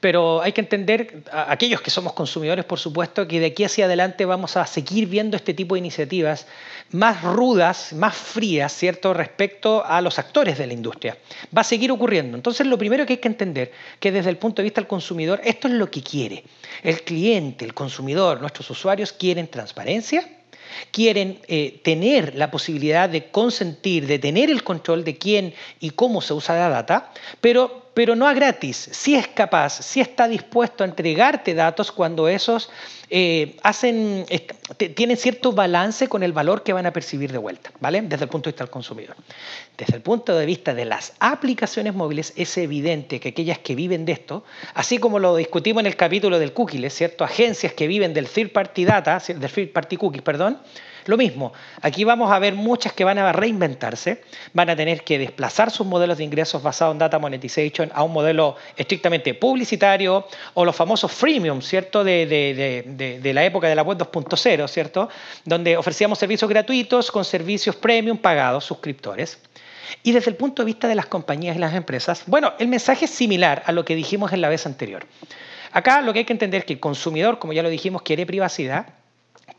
Pero 0.00 0.42
hay 0.42 0.52
que 0.52 0.60
entender, 0.60 1.24
a 1.32 1.50
aquellos 1.50 1.80
que 1.80 1.90
somos 1.90 2.12
consumidores, 2.12 2.66
por 2.66 2.78
supuesto, 2.78 3.26
que 3.26 3.40
de 3.40 3.46
aquí 3.46 3.64
hacia 3.64 3.86
adelante 3.86 4.26
vamos 4.26 4.58
a 4.58 4.66
seguir 4.66 5.08
viendo 5.08 5.36
este 5.36 5.54
tipo 5.54 5.74
de 5.74 5.78
iniciativas 5.78 6.46
más 6.90 7.22
rudas, 7.22 7.94
más 7.94 8.14
frías, 8.14 8.72
¿cierto?, 8.72 9.14
respecto 9.14 9.84
a 9.84 10.00
los 10.02 10.18
actores 10.18 10.58
de 10.58 10.66
la 10.66 10.74
industria. 10.74 11.16
Va 11.56 11.62
a 11.62 11.64
seguir 11.64 11.90
ocurriendo. 11.90 12.36
Entonces, 12.36 12.66
lo 12.66 12.76
primero 12.76 13.06
que 13.06 13.14
hay 13.14 13.18
que 13.18 13.28
entender, 13.28 13.72
que 13.98 14.12
desde 14.12 14.30
el 14.30 14.36
punto 14.36 14.60
de 14.60 14.64
vista 14.64 14.82
del 14.82 14.88
consumidor, 14.88 15.40
esto 15.44 15.66
es 15.66 15.74
lo 15.74 15.90
que 15.90 16.02
quiere. 16.02 16.44
El 16.82 17.02
cliente, 17.02 17.64
el 17.64 17.72
consumidor, 17.72 18.40
nuestros 18.40 18.70
usuarios 18.70 19.12
quieren 19.12 19.48
transparencia, 19.48 20.28
quieren 20.90 21.40
eh, 21.48 21.80
tener 21.82 22.34
la 22.34 22.50
posibilidad 22.50 23.08
de 23.08 23.30
consentir, 23.30 24.06
de 24.06 24.18
tener 24.18 24.50
el 24.50 24.64
control 24.64 25.04
de 25.04 25.18
quién 25.18 25.54
y 25.80 25.90
cómo 25.90 26.20
se 26.20 26.34
usa 26.34 26.56
la 26.56 26.68
data, 26.68 27.12
pero 27.40 27.87
pero 27.98 28.14
no 28.14 28.28
a 28.28 28.32
gratis. 28.32 28.90
Si 28.92 29.16
es 29.16 29.26
capaz, 29.26 29.82
si 29.82 30.00
está 30.00 30.28
dispuesto 30.28 30.84
a 30.84 30.86
entregarte 30.86 31.52
datos 31.52 31.90
cuando 31.90 32.28
esos 32.28 32.70
eh, 33.10 33.56
hacen, 33.64 34.24
tienen 34.94 35.16
cierto 35.16 35.50
balance 35.50 36.06
con 36.06 36.22
el 36.22 36.32
valor 36.32 36.62
que 36.62 36.72
van 36.72 36.86
a 36.86 36.92
percibir 36.92 37.32
de 37.32 37.38
vuelta, 37.38 37.72
¿vale? 37.80 38.00
Desde 38.02 38.22
el 38.22 38.30
punto 38.30 38.48
de 38.48 38.52
vista 38.52 38.62
del 38.62 38.70
consumidor. 38.70 39.16
Desde 39.76 39.96
el 39.96 40.02
punto 40.02 40.36
de 40.36 40.46
vista 40.46 40.74
de 40.74 40.84
las 40.84 41.14
aplicaciones 41.18 41.92
móviles, 41.92 42.32
es 42.36 42.56
evidente 42.56 43.18
que 43.18 43.30
aquellas 43.30 43.58
que 43.58 43.74
viven 43.74 44.04
de 44.04 44.12
esto, 44.12 44.44
así 44.74 44.98
como 44.98 45.18
lo 45.18 45.34
discutimos 45.34 45.80
en 45.80 45.86
el 45.86 45.96
capítulo 45.96 46.38
del 46.38 46.52
cookie, 46.52 46.88
¿cierto? 46.90 47.24
Agencias 47.24 47.72
que 47.72 47.88
viven 47.88 48.14
del 48.14 48.28
third 48.28 48.52
party 48.52 48.84
data, 48.84 49.20
del 49.26 49.50
third 49.50 49.72
party 49.72 49.96
cookies, 49.96 50.22
perdón, 50.22 50.60
lo 51.08 51.16
mismo, 51.16 51.54
aquí 51.80 52.04
vamos 52.04 52.30
a 52.30 52.38
ver 52.38 52.54
muchas 52.54 52.92
que 52.92 53.02
van 53.02 53.16
a 53.16 53.32
reinventarse, 53.32 54.22
van 54.52 54.68
a 54.68 54.76
tener 54.76 55.04
que 55.04 55.18
desplazar 55.18 55.70
sus 55.70 55.86
modelos 55.86 56.18
de 56.18 56.24
ingresos 56.24 56.62
basados 56.62 56.92
en 56.92 56.98
data 56.98 57.18
monetization 57.18 57.90
a 57.94 58.02
un 58.02 58.12
modelo 58.12 58.56
estrictamente 58.76 59.32
publicitario 59.32 60.26
o 60.52 60.64
los 60.66 60.76
famosos 60.76 61.10
freemium, 61.10 61.62
¿cierto? 61.62 62.04
De, 62.04 62.26
de 62.26 63.32
la 63.32 63.42
época 63.42 63.68
de 63.68 63.74
la 63.74 63.82
web 63.82 63.96
2.0, 63.96 64.68
¿cierto? 64.68 65.08
Donde 65.46 65.78
ofrecíamos 65.78 66.18
servicios 66.18 66.48
gratuitos 66.50 67.10
con 67.10 67.24
servicios 67.24 67.74
premium 67.74 68.18
pagados, 68.18 68.66
suscriptores. 68.66 69.38
Y 70.02 70.12
desde 70.12 70.30
el 70.30 70.36
punto 70.36 70.62
de 70.62 70.66
vista 70.66 70.88
de 70.88 70.94
las 70.94 71.06
compañías 71.06 71.56
y 71.56 71.58
las 71.58 71.72
empresas, 71.72 72.24
bueno, 72.26 72.52
el 72.58 72.68
mensaje 72.68 73.06
es 73.06 73.10
similar 73.10 73.62
a 73.64 73.72
lo 73.72 73.86
que 73.86 73.94
dijimos 73.94 74.34
en 74.34 74.42
la 74.42 74.50
vez 74.50 74.66
anterior. 74.66 75.06
Acá 75.72 76.02
lo 76.02 76.12
que 76.12 76.18
hay 76.18 76.24
que 76.26 76.34
entender 76.34 76.60
es 76.60 76.64
que 76.66 76.74
el 76.74 76.80
consumidor, 76.80 77.38
como 77.38 77.54
ya 77.54 77.62
lo 77.62 77.70
dijimos, 77.70 78.02
quiere 78.02 78.26
privacidad, 78.26 78.88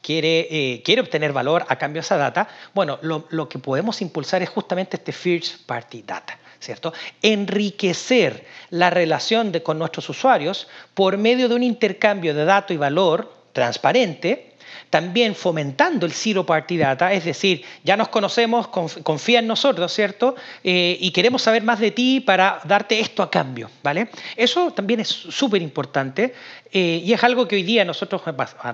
quiere, 0.01 0.47
eh, 0.49 0.81
quiere 0.83 1.01
obtener 1.01 1.33
valor 1.33 1.65
a 1.67 1.77
cambio 1.77 2.01
de 2.01 2.05
esa 2.05 2.17
data, 2.17 2.47
bueno, 2.73 2.99
lo, 3.01 3.27
lo 3.29 3.47
que 3.49 3.59
podemos 3.59 4.01
impulsar 4.01 4.41
es 4.41 4.49
justamente 4.49 4.97
este 4.97 5.11
First 5.11 5.65
Party 5.65 6.03
Data. 6.03 6.37
¿cierto? 6.59 6.93
Enriquecer 7.21 8.45
la 8.69 8.89
relación 8.89 9.51
de, 9.51 9.63
con 9.63 9.79
nuestros 9.79 10.09
usuarios 10.09 10.67
por 10.93 11.17
medio 11.17 11.47
de 11.47 11.55
un 11.55 11.63
intercambio 11.63 12.33
de 12.33 12.45
datos 12.45 12.75
y 12.75 12.77
valor 12.77 13.33
transparente, 13.53 14.48
también 14.89 15.35
fomentando 15.35 16.05
el 16.05 16.13
zero 16.13 16.45
party 16.45 16.77
data, 16.77 17.13
es 17.13 17.25
decir, 17.25 17.63
ya 17.83 17.97
nos 17.97 18.09
conocemos, 18.09 18.67
confía 18.67 19.39
en 19.39 19.47
nosotros, 19.47 19.93
¿cierto? 19.93 20.35
Eh, 20.63 20.97
y 20.99 21.11
queremos 21.11 21.41
saber 21.41 21.63
más 21.63 21.79
de 21.79 21.91
ti 21.91 22.19
para 22.19 22.61
darte 22.65 22.99
esto 22.99 23.23
a 23.23 23.29
cambio, 23.29 23.69
¿vale? 23.83 24.09
Eso 24.35 24.71
también 24.71 24.99
es 24.99 25.07
súper 25.07 25.61
importante 25.61 26.33
eh, 26.71 27.01
y 27.03 27.13
es 27.13 27.23
algo 27.23 27.47
que 27.47 27.55
hoy 27.55 27.63
día 27.63 27.83
nosotros, 27.83 28.21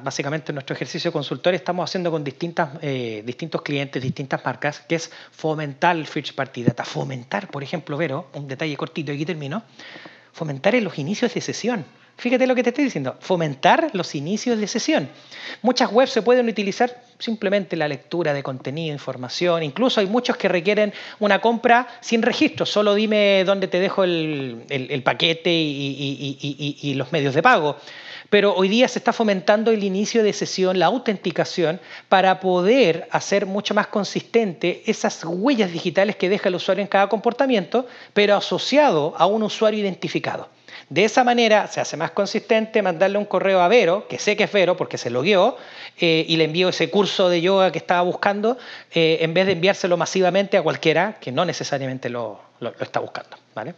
básicamente 0.03 0.51
en 0.51 0.55
nuestro 0.55 0.75
ejercicio 0.75 1.09
de 1.09 1.13
consultor, 1.13 1.53
estamos 1.53 1.89
haciendo 1.89 2.11
con 2.11 2.23
distintas, 2.23 2.69
eh, 2.81 3.23
distintos 3.25 3.61
clientes, 3.61 4.01
distintas 4.03 4.43
marcas, 4.43 4.81
que 4.81 4.95
es 4.95 5.11
fomentar 5.31 5.95
el 5.95 6.05
first 6.05 6.35
party 6.35 6.63
data. 6.63 6.83
Fomentar, 6.83 7.49
por 7.49 7.63
ejemplo, 7.63 7.95
Vero, 7.97 8.27
un 8.33 8.47
detalle 8.47 8.75
cortito, 8.75 9.11
y 9.11 9.15
aquí 9.15 9.25
termino, 9.25 9.63
fomentar 10.33 10.75
en 10.75 10.83
los 10.83 10.97
inicios 10.97 11.33
de 11.33 11.41
sesión. 11.41 11.85
Fíjate 12.17 12.47
lo 12.47 12.55
que 12.55 12.63
te 12.63 12.69
estoy 12.69 12.85
diciendo, 12.85 13.17
fomentar 13.19 13.89
los 13.93 14.15
inicios 14.15 14.57
de 14.57 14.67
sesión. 14.67 15.09
Muchas 15.61 15.91
webs 15.91 16.11
se 16.11 16.21
pueden 16.21 16.47
utilizar 16.47 17.01
simplemente 17.19 17.75
la 17.75 17.89
lectura 17.89 18.33
de 18.33 18.41
contenido, 18.41 18.93
información, 18.93 19.63
incluso 19.63 19.99
hay 19.99 20.07
muchos 20.07 20.37
que 20.37 20.47
requieren 20.47 20.93
una 21.19 21.41
compra 21.41 21.87
sin 21.99 22.21
registro, 22.21 22.65
solo 22.65 22.95
dime 22.95 23.43
dónde 23.45 23.67
te 23.67 23.79
dejo 23.79 24.05
el, 24.05 25.01
paquete 25.03 25.51
y, 25.51 26.77
y 26.81 26.93
los 26.93 27.11
medios 27.11 27.35
de 27.35 27.43
pago. 27.43 27.77
Pero 28.29 28.55
hoy 28.55 28.69
día 28.69 28.87
se 28.87 28.99
está 28.99 29.13
fomentando 29.13 29.71
el 29.71 29.83
inicio 29.83 30.23
de 30.23 30.33
sesión, 30.33 30.79
la 30.79 30.87
autenticación, 30.87 31.79
para 32.09 32.39
poder 32.39 33.07
hacer 33.11 33.45
mucho 33.45 33.73
más 33.73 33.87
consistente 33.87 34.83
esas 34.87 35.23
huellas 35.25 35.71
digitales 35.71 36.15
que 36.15 36.29
deja 36.29 36.49
el 36.49 36.55
usuario 36.55 36.81
en 36.81 36.87
cada 36.87 37.07
comportamiento, 37.07 37.87
pero 38.13 38.35
asociado 38.35 39.13
a 39.17 39.25
un 39.25 39.43
usuario 39.43 39.79
identificado. 39.79 40.49
De 40.89 41.03
esa 41.03 41.23
manera 41.23 41.67
se 41.67 41.81
hace 41.81 41.97
más 41.97 42.11
consistente 42.11 42.81
mandarle 42.83 43.17
un 43.17 43.25
correo 43.25 43.61
a 43.61 43.67
Vero, 43.67 44.07
que 44.07 44.19
sé 44.19 44.37
que 44.37 44.43
es 44.43 44.51
Vero 44.51 44.77
porque 44.77 44.97
se 44.97 45.09
lo 45.09 45.23
guió, 45.23 45.57
eh, 45.99 46.25
y 46.27 46.37
le 46.37 46.43
envío 46.43 46.69
ese 46.69 46.91
curso 46.91 47.27
de 47.27 47.41
yoga 47.41 47.71
que 47.71 47.79
estaba 47.79 48.03
buscando, 48.03 48.57
eh, 48.93 49.17
en 49.21 49.33
vez 49.33 49.47
de 49.47 49.53
enviárselo 49.53 49.97
masivamente 49.97 50.57
a 50.57 50.61
cualquiera 50.61 51.17
que 51.19 51.31
no 51.31 51.43
necesariamente 51.43 52.09
lo, 52.09 52.39
está 52.79 52.99
buscando. 52.99 53.35
¿vale? 53.55 53.73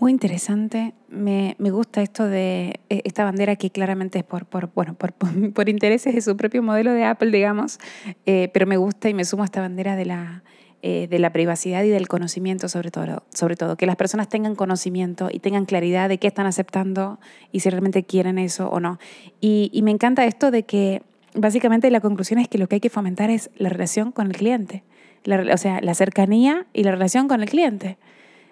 Muy 0.00 0.10
interesante. 0.10 0.92
Me, 1.08 1.54
gusta 1.58 2.02
esto 2.02 2.26
de 2.26 2.80
eh, 2.88 3.02
esta 3.04 3.22
bandera 3.22 3.54
que 3.54 3.70
claramente 3.70 4.18
es 4.18 4.24
por, 4.24 4.46
por, 4.46 4.72
bueno, 4.74 4.94
por, 4.94 5.12
por 5.12 5.68
intereses 5.68 6.16
de 6.16 6.20
su 6.20 6.36
propio 6.36 6.64
modelo 6.64 6.92
de 6.92 7.04
Apple, 7.04 7.30
digamos, 7.30 7.78
pero 8.24 8.66
me 8.66 8.76
gusta 8.76 9.08
y 9.08 9.14
me 9.14 9.24
sumo 9.24 9.44
a 9.44 9.46
esta 9.46 9.60
bandera 9.60 9.94
de 9.94 10.04
la 10.04 10.42
eh, 10.86 11.06
de 11.08 11.18
la 11.18 11.32
privacidad 11.32 11.82
y 11.82 11.88
del 11.88 12.08
conocimiento 12.08 12.68
sobre 12.68 12.90
todo, 12.90 13.22
sobre 13.32 13.56
todo, 13.56 13.78
que 13.78 13.86
las 13.86 13.96
personas 13.96 14.28
tengan 14.28 14.54
conocimiento 14.54 15.30
y 15.32 15.38
tengan 15.38 15.64
claridad 15.64 16.10
de 16.10 16.18
qué 16.18 16.26
están 16.26 16.44
aceptando 16.44 17.18
y 17.52 17.60
si 17.60 17.70
realmente 17.70 18.02
quieren 18.02 18.36
eso 18.36 18.68
o 18.68 18.80
no. 18.80 18.98
Y, 19.40 19.70
y 19.72 19.80
me 19.80 19.92
encanta 19.92 20.26
esto 20.26 20.50
de 20.50 20.64
que 20.64 21.00
básicamente 21.32 21.90
la 21.90 22.00
conclusión 22.00 22.38
es 22.38 22.48
que 22.48 22.58
lo 22.58 22.68
que 22.68 22.74
hay 22.74 22.80
que 22.80 22.90
fomentar 22.90 23.30
es 23.30 23.48
la 23.56 23.70
relación 23.70 24.12
con 24.12 24.26
el 24.26 24.36
cliente, 24.36 24.82
o 25.26 25.56
sea, 25.56 25.80
la 25.80 25.94
cercanía 25.94 26.66
y 26.74 26.82
la 26.82 26.90
relación 26.90 27.28
con 27.28 27.40
el 27.40 27.48
cliente. 27.48 27.96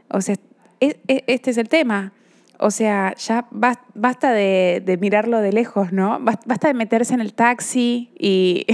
O 0.08 0.22
sea, 0.22 0.36
e, 0.80 0.96
e, 1.08 1.24
este 1.26 1.50
es 1.50 1.58
el 1.58 1.68
tema. 1.68 2.14
O 2.58 2.70
sea, 2.70 3.14
ya 3.16 3.46
basta 3.50 4.32
de, 4.32 4.98
mirarlo 5.02 5.42
de 5.42 5.52
lejos, 5.52 5.92
¿no? 5.92 6.18
Basta 6.18 6.68
de 6.68 6.72
meterse 6.72 7.12
en 7.12 7.20
el 7.20 7.34
taxi 7.34 8.10
y, 8.18 8.64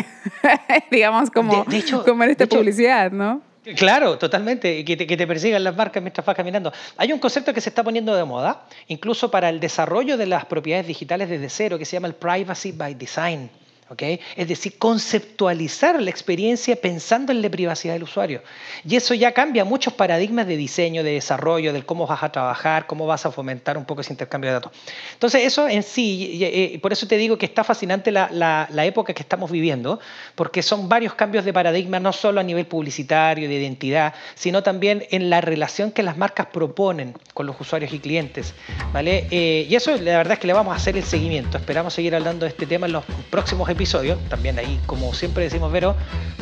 digamos, 0.93 1.33
como, 1.33 1.67
como 2.05 2.23
en 2.23 2.31
esta 2.31 2.47
publicidad, 2.47 3.11
¿no? 3.11 3.48
Claro, 3.77 4.19
totalmente, 4.19 4.85
que 4.85 4.97
te, 4.97 5.27
persigan 5.27 5.63
las 5.63 5.77
marcas 5.77 6.03
mientras 6.03 6.25
vas 6.25 6.37
caminando. 6.37 6.73
Hay 6.97 7.13
un 7.13 7.19
concepto 7.19 7.53
que 7.53 7.61
se 7.61 7.69
está 7.69 7.83
poniendo 7.83 8.15
de 8.15 8.25
moda, 8.25 8.67
incluso 8.87 9.31
para 9.31 9.49
el 9.49 9.61
desarrollo 9.61 10.17
de 10.17 10.27
las 10.27 10.47
propiedades 10.47 10.87
digitales 10.87 11.29
desde 11.29 11.49
cero, 11.49 11.79
que 11.79 11.85
se 11.85 11.97
llama 11.97 12.09
el 12.09 12.15
Privacy 12.15 12.73
by 12.73 12.95
Design. 12.95 13.51
Es 13.97 14.49
decir, 14.49 14.77
conceptualizar 14.79 16.01
la 16.01 16.11
experiencia 16.11 16.77
pensando 16.77 17.33
en 17.33 17.41
la 17.41 17.49
privacidad 17.49 17.95
del 17.95 18.03
usuario. 18.03 18.43
Y 18.87 18.97
eso 18.97 19.15
ya 19.15 19.33
cambia 19.33 19.65
muchos 19.65 19.95
paradigmas 19.95 20.47
de 20.47 20.57
diseño, 20.57 21.03
de 21.03 21.13
desarrollo, 21.13 21.73
del 21.73 21.87
cómo 21.87 22.07
vas 22.07 22.23
a 22.23 22.31
trabajar, 22.31 22.87
cómo 22.87 23.07
vas 23.07 23.25
a 23.25 23.31
fomentar 23.31 23.79
un 23.79 23.87
poco 23.87 24.03
ese 24.03 24.13
intercambio 24.13 24.51
de 24.51 24.55
datos. 24.55 24.73
Entonces, 25.15 25.45
eso 25.45 25.67
en 25.69 25.83
sí, 25.83 26.39
y, 26.45 26.79
por 26.79 26.93
eso 26.93 27.07
te 27.07 27.17
digo 27.17 27.39
que 27.39 27.47
está 27.47 27.65
fascinante 27.65 28.11
la, 28.11 28.29
la, 28.31 28.87
época 28.87 29.15
que 29.15 29.23
estamos 29.23 29.51
viviendo, 29.51 30.01
porque 30.35 30.63
son 30.63 30.89
varios 30.89 31.15
cambios 31.15 31.45
de 31.45 31.53
paradigma, 31.53 31.99
no 31.99 32.13
solo 32.13 32.41
a 32.41 32.43
nivel 32.43 32.67
publicitario, 32.67 33.49
de 33.49 33.55
identidad, 33.55 34.15
sino 34.35 34.63
también 34.63 35.07
en 35.11 35.31
la 35.31 35.41
relación 35.41 35.93
que 35.93 36.03
las 36.03 36.17
marcas 36.17 36.47
proponen 36.47 37.15
con 37.35 37.47
los 37.47 37.59
usuarios 37.61 37.93
y 37.93 37.99
clientes. 37.99 38.55
¿vale? 38.93 39.27
Eh, 39.31 39.67
y 39.69 39.75
eso, 39.75 39.93
la 39.97 40.19
verdad 40.19 40.35
es 40.35 40.39
que 40.39 40.47
le 40.47 40.53
vamos 40.53 40.73
a 40.73 40.77
hacer 40.77 40.97
el 40.97 41.05
seguimiento. 41.05 41.57
Esperamos 41.57 41.95
seguir 41.95 42.15
hablando 42.15 42.45
de 42.45 42.51
este 42.51 42.67
tema 42.67 42.87
en 42.87 42.93
los 42.93 43.05
próximos 43.31 43.69
episodios 43.69 43.78
episodio. 43.79 44.19
También 44.29 44.59
ahí, 44.59 44.81
como 44.87 45.15
siempre 45.15 45.45
decimos, 45.45 45.71
Vero, 45.71 45.95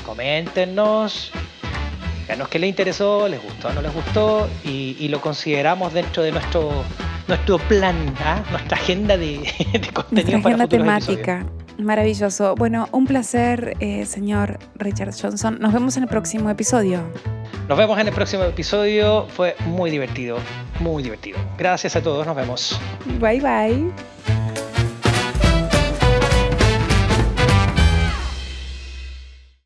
coméntenos, 0.07 1.33
díganos 2.23 2.49
qué 2.49 2.59
les 2.59 2.71
interesó, 2.71 3.29
les 3.29 3.43
gustó 3.43 3.73
no 3.75 3.83
les 3.83 3.93
gustó 3.93 4.49
y, 4.65 5.07
lo 5.09 5.21
consideramos 5.21 5.93
dentro 5.93 6.23
de 6.23 6.33
nuestro, 6.33 6.83
nuestro 7.29 7.59
plan, 7.59 8.15
¿ah? 8.25 8.43
nuestra 8.51 8.79
agenda 8.79 9.19
de, 9.19 9.39
de 9.73 9.93
contenido 9.93 10.39
nuestra 10.39 10.39
agenda 10.39 10.67
temática. 10.67 11.47
Maravilloso. 11.79 12.55
Bueno, 12.55 12.89
un 12.93 13.05
placer, 13.07 13.77
eh, 13.81 14.07
señor 14.07 14.59
Richard 14.77 15.13
Johnson. 15.13 15.59
Nos 15.61 15.75
vemos 15.75 15.99
en 15.99 16.05
el 16.05 16.09
próximo 16.09 16.49
episodio. 16.49 17.03
Nos 17.69 17.77
vemos 17.77 17.99
en 17.99 18.09
el 18.09 18.15
próximo 18.15 18.45
episodio. 18.45 19.27
Fue 19.29 19.57
muy 19.67 19.91
divertido, 19.91 20.39
muy 20.81 21.03
divertido. 21.03 21.39
Gracias 21.59 21.97
a 21.97 22.03
todos. 22.03 22.27
Nos 22.27 22.35
vemos. 22.35 22.81
Bye 23.21 23.41
bye. 23.41 24.66